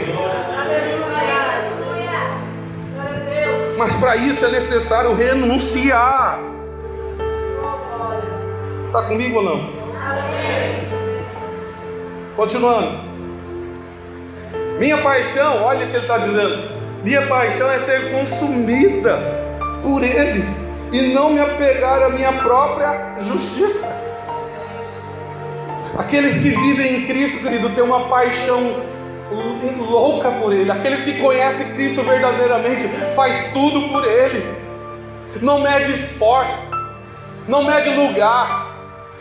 [3.78, 6.39] Mas para isso é necessário renunciar.
[8.88, 9.70] Está comigo ou não?
[12.36, 13.12] Continuando.
[14.80, 16.71] Minha paixão, olha o que ele está dizendo.
[17.04, 19.18] Minha paixão é ser consumida
[19.82, 20.45] por Ele
[20.91, 23.99] e não me apegar à minha própria justiça.
[25.97, 28.84] Aqueles que vivem em Cristo, querido, têm uma paixão
[29.80, 30.70] louca por Ele.
[30.70, 34.45] Aqueles que conhecem Cristo verdadeiramente, faz tudo por Ele.
[35.41, 36.70] Não mede esforço,
[37.47, 38.76] não mede lugar,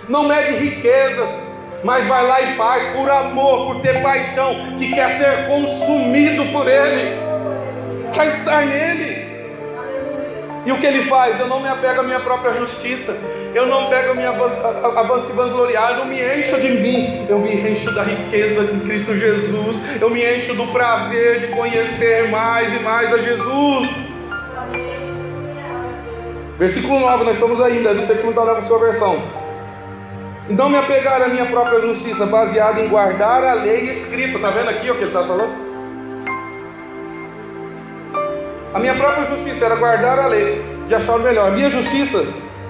[0.08, 1.42] não mede riquezas,
[1.82, 6.68] mas vai lá e faz por amor, por ter paixão, que quer ser consumido por
[6.68, 7.29] Ele,
[8.10, 9.30] quer estar nele.
[10.66, 11.40] E o que ele faz?
[11.40, 13.18] Eu não me apego à minha própria justiça,
[13.54, 17.90] eu não pego a minha avance vangloriar, não me encho de mim, eu me encho
[17.94, 23.12] da riqueza de Cristo Jesus, eu me encho do prazer de conhecer mais e mais
[23.12, 23.88] a Jesus.
[26.58, 29.22] Versículo 9, nós estamos ainda, não sei como está na sua versão.
[30.50, 34.36] Não me apegar à minha própria justiça, baseada em guardar a lei escrita.
[34.36, 35.69] Está vendo aqui o que ele está falando?
[38.72, 41.48] A minha própria justiça era guardar a lei, de achar o melhor.
[41.48, 42.24] A minha justiça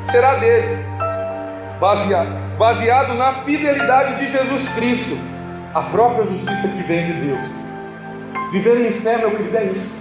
[0.05, 0.85] será dele,
[1.79, 5.17] baseado, baseado na fidelidade de Jesus Cristo,
[5.75, 7.43] a própria justiça que vem de Deus.
[8.53, 10.01] Viver em fé, meu querido, é isso.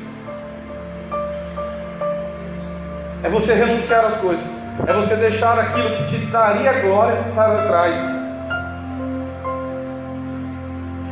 [3.22, 8.10] É você renunciar às coisas é você deixar aquilo que te traria glória para trás.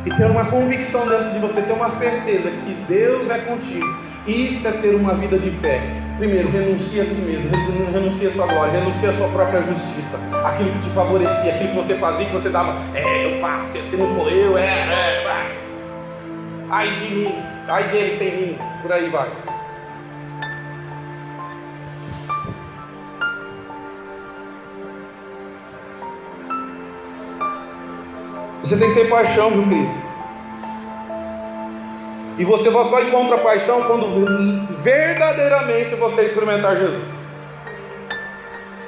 [0.06, 3.86] E ter uma convicção dentro de você, ter uma certeza que Deus é contigo.
[4.28, 5.80] Isto é ter uma vida de fé.
[6.18, 7.50] Primeiro, renuncia a si mesmo,
[7.90, 10.18] renuncia a sua glória, renuncia a sua própria justiça.
[10.44, 13.96] Aquilo que te favorecia, aquilo que você fazia, que você dava, é, eu faço, se
[13.96, 15.58] não for eu, é, é, vai.
[16.68, 17.34] Ai de mim,
[17.68, 19.30] ai dele sem mim, por aí vai.
[28.62, 30.07] Você tem que ter paixão, meu querido.
[32.38, 34.06] E você só encontra paixão quando
[34.80, 37.28] verdadeiramente você experimentar Jesus.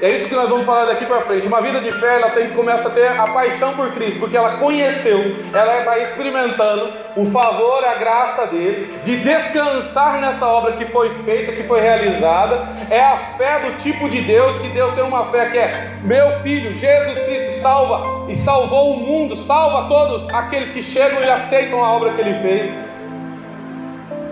[0.03, 1.47] É isso que nós vamos falar daqui para frente.
[1.47, 4.35] Uma vida de fé, ela tem que começar a ter a paixão por Cristo, porque
[4.35, 10.87] ela conheceu, ela está experimentando o favor, a graça dele, de descansar nessa obra que
[10.87, 12.67] foi feita, que foi realizada.
[12.89, 16.41] É a fé do tipo de Deus, que Deus tem uma fé que é: meu
[16.41, 21.85] filho, Jesus Cristo salva e salvou o mundo, salva todos aqueles que chegam e aceitam
[21.85, 22.90] a obra que ele fez.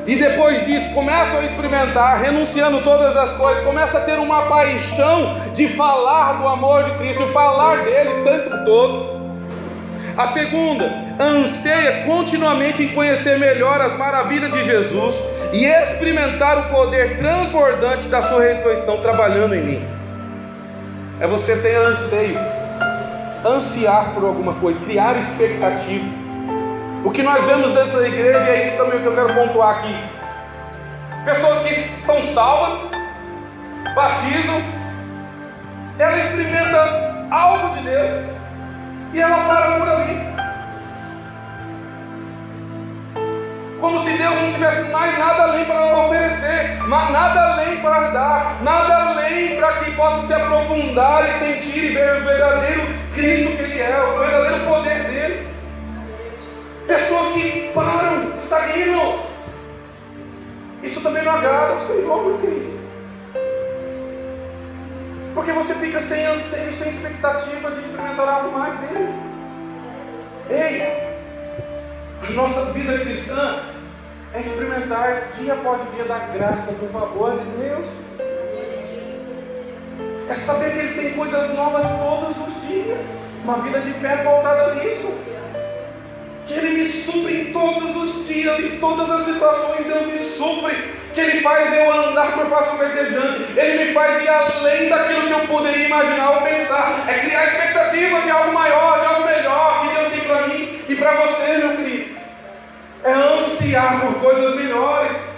[0.08, 5.38] E depois disso, começam a experimentar, renunciando todas as coisas, começa a ter uma paixão
[5.52, 9.18] de falar do amor de Cristo, de falar dele tanto todo.
[10.16, 10.90] A segunda,
[11.20, 18.22] anseia continuamente em conhecer melhor as maravilhas de Jesus e experimentar o poder transbordante da
[18.22, 19.88] sua ressurreição trabalhando em mim.
[21.20, 22.38] É você ter anseio,
[23.44, 26.27] ansiar por alguma coisa, criar expectativa.
[27.08, 29.78] O que nós vemos dentro da igreja, e é isso também que eu quero pontuar
[29.78, 29.96] aqui.
[31.24, 32.90] Pessoas que são salvas,
[33.94, 34.62] batizam,
[35.98, 38.12] ela experimenta algo de Deus
[39.14, 40.20] e ela para por ali.
[43.80, 48.94] Como se Deus não tivesse mais nada além para oferecer, nada além para dar, nada
[48.94, 52.82] além para que possa se aprofundar e sentir e ver o verdadeiro
[53.14, 55.27] Cristo que Ele é, o verdadeiro poder dele.
[56.88, 59.18] Pessoas que param, estagnam.
[60.82, 62.78] Isso também não agrada ao Senhor, meu querido.
[65.34, 69.14] Porque você fica sem anseio, sem expectativa de experimentar algo mais dele.
[70.48, 70.82] Ei,
[72.26, 73.64] a nossa vida cristã
[74.32, 78.02] é experimentar dia após dia da graça, do favor de Deus.
[80.26, 83.06] É saber que Ele tem coisas novas todos os dias.
[83.44, 85.27] Uma vida de fé voltada nisso
[86.48, 90.74] que Ele me supre todos os dias, em todas as situações, Deus me supre,
[91.14, 95.32] que Ele faz eu andar por face verdejante, Ele me faz ir além daquilo que
[95.32, 99.94] eu poderia imaginar ou pensar, é criar expectativa de algo maior, de algo melhor que
[99.94, 102.18] Deus tem para mim e para você, meu querido.
[103.04, 105.37] É ansiar por coisas melhores.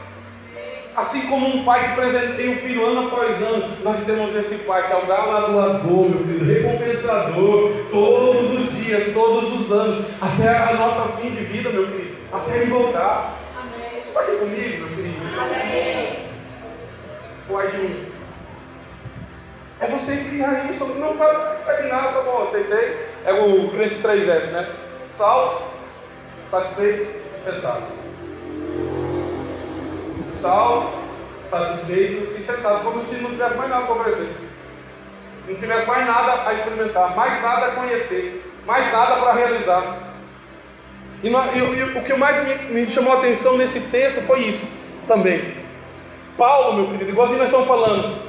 [1.01, 4.86] Assim como um pai que presenteia o filho ano após ano, nós temos esse pai
[4.86, 10.74] que é o galardoador, meu querido, recompensador, todos os dias, todos os anos, até a
[10.74, 13.34] nossa fim de vida, meu querido, até ele voltar.
[13.59, 13.98] Amém.
[13.98, 15.40] Está aqui comigo, meu querido?
[15.40, 16.18] Amém.
[17.51, 18.05] Pai de um.
[19.80, 23.07] É você criar isso, não para estagnar, tá bom, aceitei.
[23.24, 24.68] É o crente 3S, né?
[25.16, 25.64] Salvos,
[26.51, 27.99] satisfeitos e sentados
[30.41, 30.93] salvos,
[31.49, 34.34] satisfeitos e sentados, como se não tivesse mais nada para oferecer.
[35.49, 40.14] Não tivesse mais nada a experimentar, mais nada a conhecer, mais nada para realizar.
[41.22, 44.72] E, e, e, o que mais me, me, chamou a atenção nesse texto foi isso
[45.07, 45.57] também.
[46.38, 48.22] Paulo, meu querido, igualzinho nós estamos falando,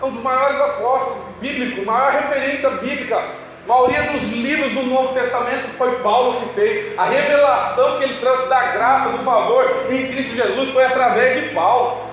[0.00, 3.22] é um dos maiores apóstolos bíblicos, maior referência bíblica
[3.68, 6.98] a maioria dos livros do Novo Testamento foi Paulo que fez.
[6.98, 11.54] A revelação que ele trouxe da graça, do favor em Cristo Jesus foi através de
[11.54, 12.08] Paulo.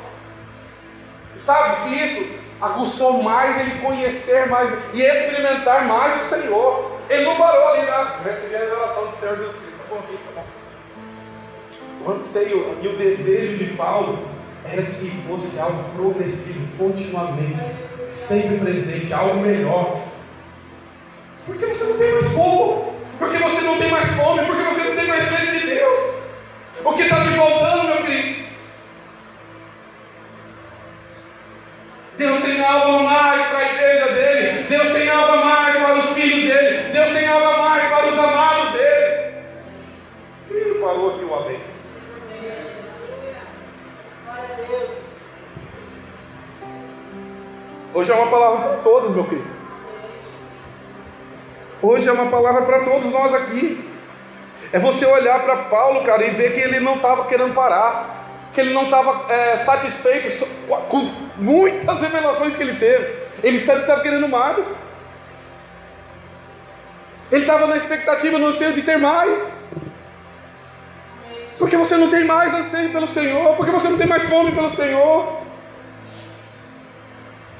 [1.37, 6.91] Sabe que isso aguçou mais ele conhecer mais e experimentar mais o Senhor.
[7.09, 8.19] Ele não parou ali, né?
[8.25, 9.77] Receber a revelação do Senhor Jesus Cristo.
[9.77, 10.45] Tá bom aqui, tá bom.
[12.05, 14.27] O anseio e o desejo de Paulo
[14.65, 17.61] era que fosse algo progressivo, continuamente,
[18.09, 20.14] sempre presente, algo melhor.
[21.45, 22.95] Porque você não tem mais fogo.
[23.19, 24.45] Porque você não tem mais fome.
[24.45, 25.99] Porque você não tem mais sede de Deus.
[26.83, 28.45] O que está te faltando, meu querido?
[32.17, 34.63] Deus tem algo a mais para a igreja dele.
[34.69, 36.93] Deus tem algo a mais para os filhos dele.
[36.93, 39.33] Deus tem algo a mais para os amados dele.
[40.49, 41.59] E parou aqui o amém.
[47.93, 49.54] Hoje é uma palavra para todos, meu querido.
[51.81, 53.89] Hoje é uma palavra para todos nós aqui.
[54.71, 58.61] É você olhar para Paulo, cara, e ver que ele não estava querendo parar, que
[58.61, 60.27] ele não estava é, satisfeito
[60.89, 63.25] com muitas revelações que ele teve.
[63.43, 64.75] Ele sempre estava querendo mais.
[67.31, 69.51] Ele estava na expectativa, no anseio de ter mais.
[71.57, 74.69] Porque você não tem mais anseio pelo Senhor, porque você não tem mais fome pelo
[74.69, 75.41] Senhor.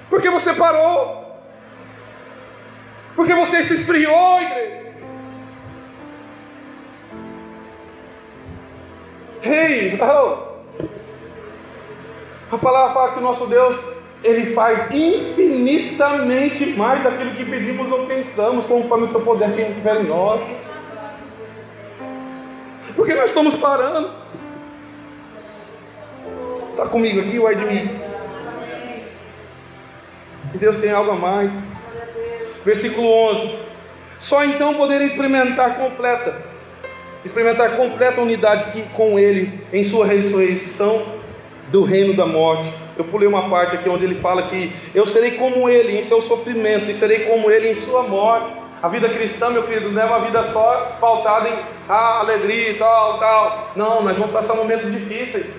[0.10, 1.25] Porque você parou.
[3.16, 4.86] Porque você se esfriou, igreja.
[9.42, 10.00] Ei, hey,
[12.52, 13.84] a palavra fala que o nosso Deus,
[14.24, 20.00] Ele faz infinitamente mais daquilo que pedimos ou pensamos, conforme o teu poder que impera
[20.00, 20.42] em nós.
[22.96, 24.10] Porque nós estamos parando.
[26.72, 28.02] Está comigo aqui, o de mim.
[30.54, 31.52] E Deus tem algo a mais.
[32.66, 33.60] Versículo 11:
[34.20, 36.36] Só então poderei experimentar completa,
[37.24, 41.06] experimentar completa unidade que, com Ele em Sua ressurreição
[41.68, 42.74] do reino da morte.
[42.98, 46.20] Eu pulei uma parte aqui onde ele fala que eu serei como Ele em seu
[46.20, 48.52] sofrimento e serei como Ele em sua morte.
[48.82, 51.54] A vida cristã, meu querido, não é uma vida só pautada em
[51.90, 53.72] ah, alegria e tal, tal.
[53.76, 55.54] Não, nós vamos passar momentos difíceis.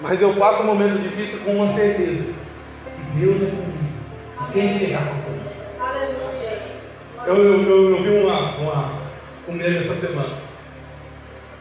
[0.00, 2.32] Mas eu passo um momento difícil com uma certeza:
[3.14, 3.75] Deus é comigo.
[4.56, 5.50] Quem será comigo?
[5.78, 6.66] Aleluia.
[7.26, 9.02] Eu, eu, eu, eu vi uma, uma,
[9.46, 10.38] um meme essa semana.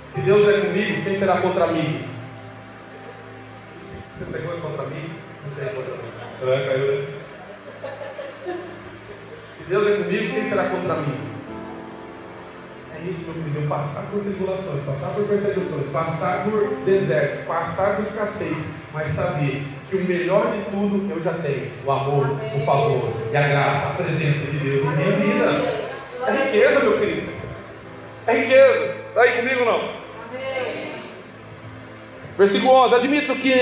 [0.10, 2.08] Se Deus é comigo, quem será contra mim?
[4.18, 5.14] Você pegou contra mim?
[5.44, 6.10] Não tem contra mim.
[6.42, 7.06] É, caiu.
[9.58, 11.18] Se Deus é comigo, quem será contra mim?
[12.96, 13.68] É isso, meu querido.
[13.68, 19.96] Passar por tribulações, passar por perseguições, passar por desertos, passar por escassez, mas saber que
[19.96, 22.62] o melhor de tudo eu já tenho: o amor, Amém.
[22.62, 25.08] o favor e a graça, a presença de Deus Amém.
[25.08, 25.86] em minha vida.
[26.28, 27.32] É riqueza, meu querido.
[28.28, 28.96] É riqueza.
[29.10, 29.80] Está aí comigo não?
[30.30, 30.94] Amém.
[32.38, 33.54] Versículo 11: Admito que,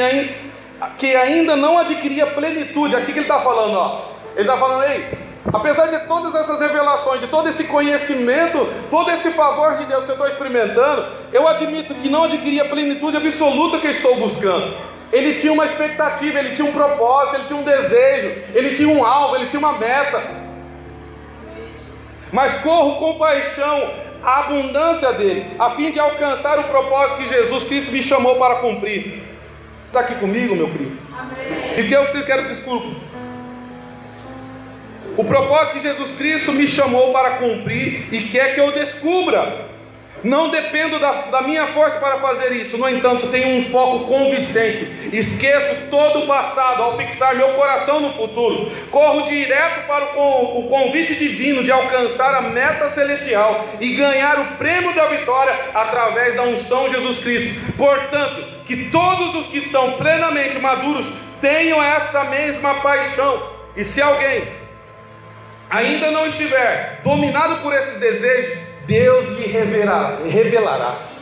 [0.98, 2.96] que ainda não adquiri a plenitude.
[2.96, 4.14] Aqui que ele está falando, ó.
[4.36, 5.06] Ele está falando, ei,
[5.52, 10.10] apesar de todas essas revelações, de todo esse conhecimento, todo esse favor de Deus que
[10.10, 14.93] eu estou experimentando, eu admito que não adquiri a plenitude absoluta que estou buscando.
[15.14, 19.06] Ele tinha uma expectativa, ele tinha um propósito, ele tinha um desejo, ele tinha um
[19.06, 20.24] alvo, ele tinha uma meta.
[22.32, 23.94] Mas corro com paixão
[24.24, 28.56] a abundância dele, a fim de alcançar o propósito que Jesus Cristo me chamou para
[28.56, 29.22] cumprir.
[29.84, 30.98] Você está aqui comigo, meu querido?
[31.16, 31.78] Amém.
[31.78, 32.88] E que eu quero desculpa.
[35.16, 39.73] O propósito que Jesus Cristo me chamou para cumprir e quer que eu descubra.
[40.24, 45.10] Não dependo da, da, minha força para fazer isso, no entanto, tenho um foco convincente.
[45.12, 48.72] Esqueço todo o passado ao fixar meu coração no futuro.
[48.90, 54.58] Corro direto para o, o convite divino de alcançar a meta celestial e ganhar o
[54.58, 57.74] prêmio da vitória através da unção Jesus Cristo.
[57.74, 61.06] Portanto, que todos os que estão plenamente maduros
[61.42, 63.52] tenham essa mesma paixão.
[63.76, 64.48] E se alguém
[65.70, 70.20] ainda não estiver dominado por esses desejos, Deus lhe revelará.
[70.26, 71.14] revelará.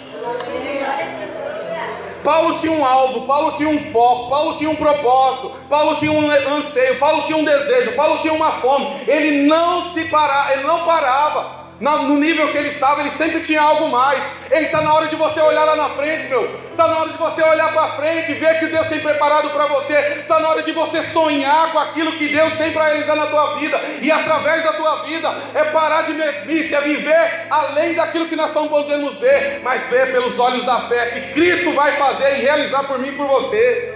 [2.23, 6.29] Paulo tinha um alvo, Paulo tinha um foco, Paulo tinha um propósito, Paulo tinha um
[6.55, 8.87] anseio, Paulo tinha um desejo, Paulo tinha uma fome.
[9.07, 13.59] Ele não se parava, ele não parava no nível que ele estava, ele sempre tinha
[13.59, 14.23] algo mais.
[14.51, 16.59] Ele está na hora de você olhar lá na frente, meu.
[16.69, 19.97] Está na hora de você olhar para frente, ver que Deus tem preparado para você.
[20.19, 23.55] Está na hora de você sonhar com aquilo que Deus tem para realizar na tua
[23.55, 23.81] vida.
[23.99, 28.47] E através da tua vida é parar de mesmice, é viver além daquilo que nós
[28.47, 32.83] estamos podemos ver, mas ver pelos olhos da fé que Cristo vai fazer e realizar
[32.83, 33.95] por mim e por você.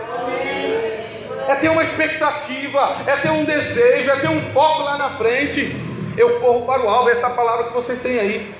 [1.47, 5.84] É ter uma expectativa, é ter um desejo, é ter um foco lá na frente.
[6.17, 8.55] Eu corro para o alvo, essa palavra que vocês têm aí.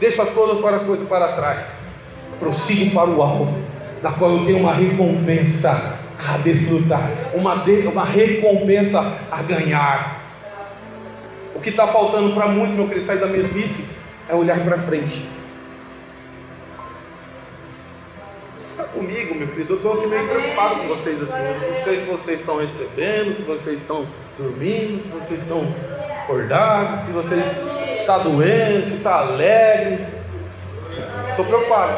[0.00, 1.82] Deixa todas para coisa para trás.
[2.38, 3.62] Prossigo para o alvo,
[4.02, 9.00] da qual eu tenho uma recompensa a desfrutar, uma, de, uma recompensa
[9.30, 10.20] a ganhar.
[11.54, 13.90] O que está faltando para muitos, meu querido, sair da mesmice,
[14.28, 15.24] é olhar para frente.
[18.70, 19.74] Está comigo, meu querido.
[19.74, 21.68] Eu estou assim meio preocupado com vocês assim.
[21.68, 25.72] Não sei se vocês estão recebendo, se vocês estão dormindo, se vocês estão
[26.24, 27.36] acordado, se você
[28.00, 30.06] está doente, se está alegre.
[31.30, 31.92] Estou preocupado.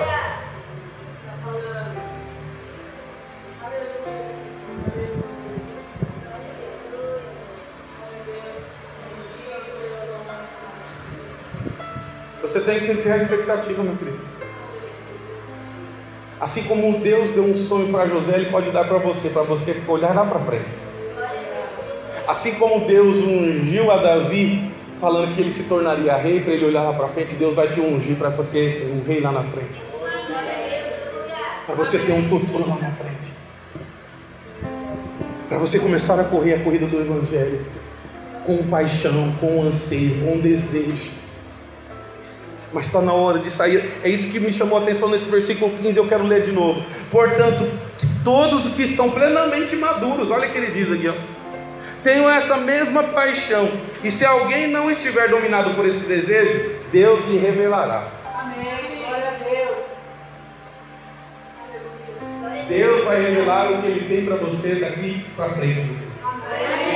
[12.43, 14.21] Você tem que ter criar expectativa, meu querido.
[16.41, 19.83] Assim como Deus deu um sonho para José, Ele pode dar para você, para você
[19.89, 20.71] olhar lá para frente.
[22.27, 26.83] Assim como Deus ungiu a Davi, falando que ele se tornaria rei, para ele olhar
[26.83, 29.81] lá para frente, Deus vai te ungir para você um rei lá na frente.
[31.65, 33.33] Para você ter um futuro lá na frente.
[35.49, 37.65] Para você começar a correr a corrida do Evangelho
[38.45, 41.11] com paixão, com anseio, com desejo.
[42.73, 43.85] Mas está na hora de sair.
[44.03, 45.99] É isso que me chamou a atenção nesse versículo 15.
[45.99, 46.85] Eu quero ler de novo.
[47.11, 47.69] Portanto,
[48.25, 51.36] todos os que estão plenamente maduros, olha o que ele diz aqui, ó
[52.07, 53.69] tenham essa mesma paixão.
[54.05, 58.13] E se alguém não estiver dominado por esse desejo, Deus lhe revelará.
[58.33, 59.03] Amém.
[59.05, 59.81] Glória a Deus.
[62.69, 66.07] Deus vai revelar o que Ele tem para você daqui para frente.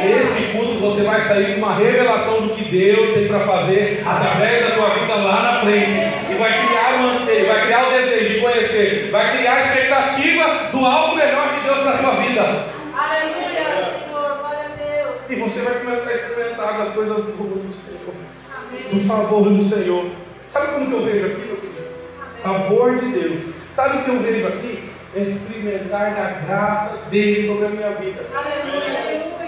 [0.04, 4.68] Nesse culto você vai sair com uma revelação do que Deus tem para fazer através
[4.68, 6.30] da tua vida lá na frente.
[6.30, 10.70] E vai criar um anseio, vai criar o desejo de conhecer, vai criar a expectativa
[10.70, 12.79] do algo melhor de Deus para a tua vida.
[15.40, 18.14] E você vai começar a experimentar das coisas boas do Senhor,
[18.54, 18.88] Amém.
[18.90, 20.10] do favor do Senhor.
[20.46, 21.88] Sabe como que eu vejo aqui, meu querido?
[22.42, 23.54] Favor de Deus.
[23.70, 24.90] Sabe o que eu vejo aqui?
[25.16, 28.26] Experimentar da graça dele sobre a minha vida.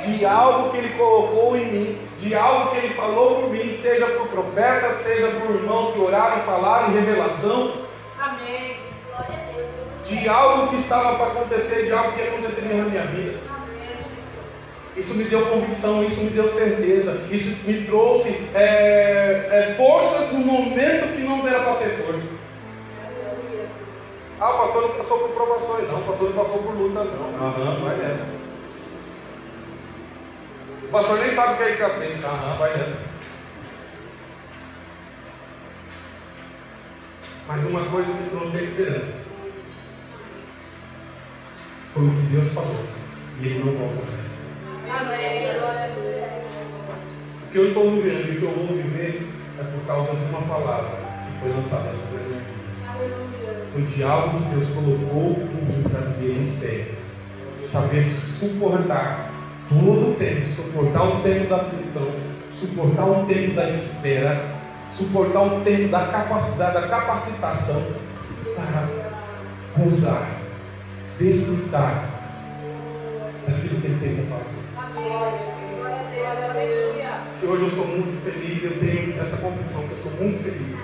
[0.02, 4.06] De algo que ele colocou em mim, de algo que ele falou por mim, seja
[4.06, 7.82] por profeta, seja por irmãos que oraram, falaram em revelação.
[8.18, 8.78] Amém.
[10.06, 13.51] De algo que estava para acontecer, de algo que aconteceria na minha vida.
[14.96, 20.40] Isso me deu convicção, isso me deu certeza, isso me trouxe é, é, forças no
[20.40, 22.42] momento que não era para ter força.
[24.38, 27.46] Ah, o pastor não passou por provações, não, o pastor não passou por luta, não.
[27.46, 28.32] Aham, vai nessa.
[30.82, 33.12] O pastor nem sabe o que é escassez, aham, vai nessa.
[37.48, 39.24] Mas uma coisa me trouxe a esperança.
[41.94, 42.86] Foi o que Deus falou.
[43.40, 44.31] E Ele não volta mais.
[47.42, 49.26] O que eu estou vivendo e que eu vou viver
[49.58, 52.42] é por causa de uma palavra que foi lançada sobre mim.
[53.72, 56.88] Foi de algo que Deus colocou em mim para viver em fé.
[57.58, 59.32] Saber suportar
[59.68, 62.12] todo o tempo, suportar o tempo da aflição,
[62.52, 64.44] suportar o tempo da espera,
[64.90, 67.82] suportar o tempo da capacidade, da capacitação
[68.54, 68.88] para
[69.78, 70.28] gozar,
[71.18, 72.10] desfrutar
[73.46, 74.51] daquilo que Ele tem para fazer.
[77.34, 80.78] Se hoje eu sou muito feliz, eu tenho essa convicção que eu sou muito feliz.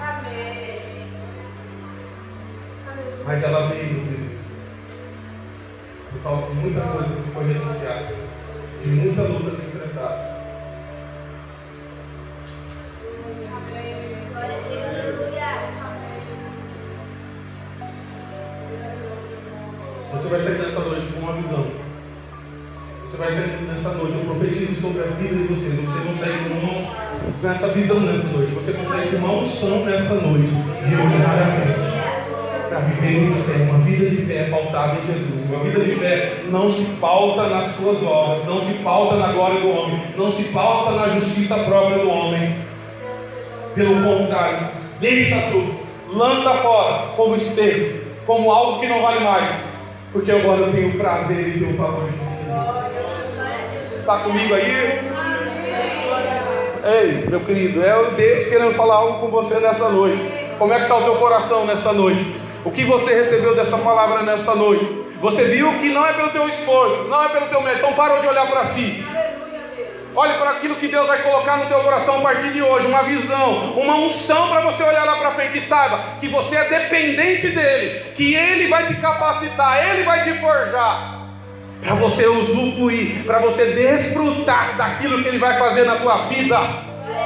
[3.25, 4.39] Mas ela veio
[6.11, 8.15] por causa de muita coisa que foi renunciada,
[8.83, 10.39] de muita luta enfrentada.
[20.11, 21.88] Você vai ser tentador com uma visão.
[23.09, 24.19] Você vai sair nessa noite.
[24.19, 25.71] Eu profetizo sobre a vida de você.
[25.71, 28.53] Você não sair com, uma, com essa visão nessa noite.
[28.53, 30.53] Você consegue com uma unção nessa noite.
[30.53, 30.95] E
[31.65, 32.69] frente.
[32.69, 33.65] Para viver em fé.
[33.65, 35.51] Uma vida de fé pautada em Jesus.
[35.51, 38.45] Uma vida de fé não se pauta nas suas obras.
[38.45, 40.03] Não se pauta na glória do homem.
[40.15, 42.59] Não se pauta na justiça própria do homem.
[43.75, 44.69] Pelo contrário,
[45.01, 45.79] deixa tudo.
[46.13, 48.07] Lança fora como esterco.
[48.27, 49.79] Como algo que não vale mais
[50.13, 52.98] porque agora eu tenho prazer em ter o favor de você.
[54.09, 54.73] Está comigo aí?
[56.83, 60.23] Ei, meu querido, é o Deus querendo falar algo com você nessa noite.
[60.59, 62.25] Como é que está o teu coração nessa noite?
[62.65, 65.05] O que você recebeu dessa palavra nessa noite?
[65.21, 67.85] Você viu que não é pelo teu esforço, não é pelo teu mérito.
[67.85, 69.05] Então parou de olhar para si.
[70.17, 73.03] Olhe para aquilo que Deus vai colocar no teu coração a partir de hoje, uma
[73.03, 77.51] visão, uma unção para você olhar lá para frente e saiba que você é dependente
[77.51, 81.18] dele, que ele vai te capacitar, ele vai te forjar
[81.83, 86.57] para você usufruir, para você desfrutar daquilo que ele vai fazer na tua vida.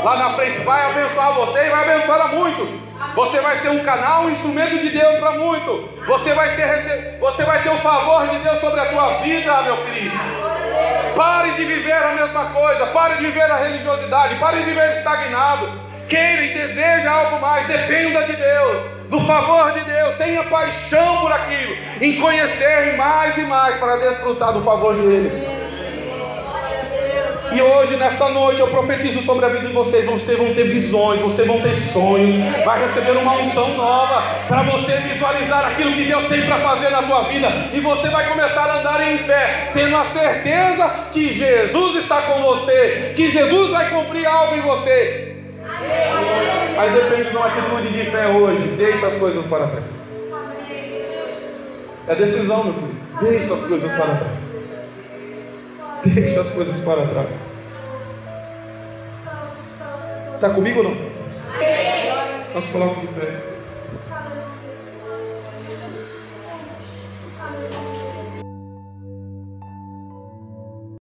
[0.05, 2.69] Lá na frente vai abençoar você e vai abençoar a muitos.
[3.15, 5.89] Você vai ser um canal, um instrumento de Deus para muito.
[6.07, 9.85] Você vai ser, você vai ter o favor de Deus sobre a tua vida, meu
[9.85, 10.16] querido.
[11.15, 15.70] Pare de viver a mesma coisa, pare de viver a religiosidade, pare de viver estagnado.
[16.09, 18.81] Queira e deseja algo mais, dependa de Deus,
[19.12, 24.55] do favor de Deus, tenha paixão por aquilo, em conhecer mais e mais para desfrutar
[24.55, 25.30] do favor dele.
[27.52, 30.06] E hoje, nesta noite, eu profetizo sobre a vida de vocês.
[30.06, 32.34] Vocês vão ter visões, vocês vão ter sonhos,
[32.64, 37.02] vai receber uma unção nova para você visualizar aquilo que Deus tem para fazer na
[37.02, 37.48] tua vida.
[37.74, 42.40] E você vai começar a andar em fé, tendo a certeza que Jesus está com
[42.40, 45.32] você, que Jesus vai cumprir algo em você.
[46.79, 48.67] Aí depende de uma atitude de fé hoje.
[48.77, 49.91] Deixa as coisas para trás.
[52.09, 52.97] É decisão, meu filho.
[53.21, 54.39] Deixa as coisas para trás.
[56.05, 57.37] Deixa as coisas para trás.
[60.35, 60.97] Está comigo ou não?
[62.55, 63.52] Nós colocamos de pé.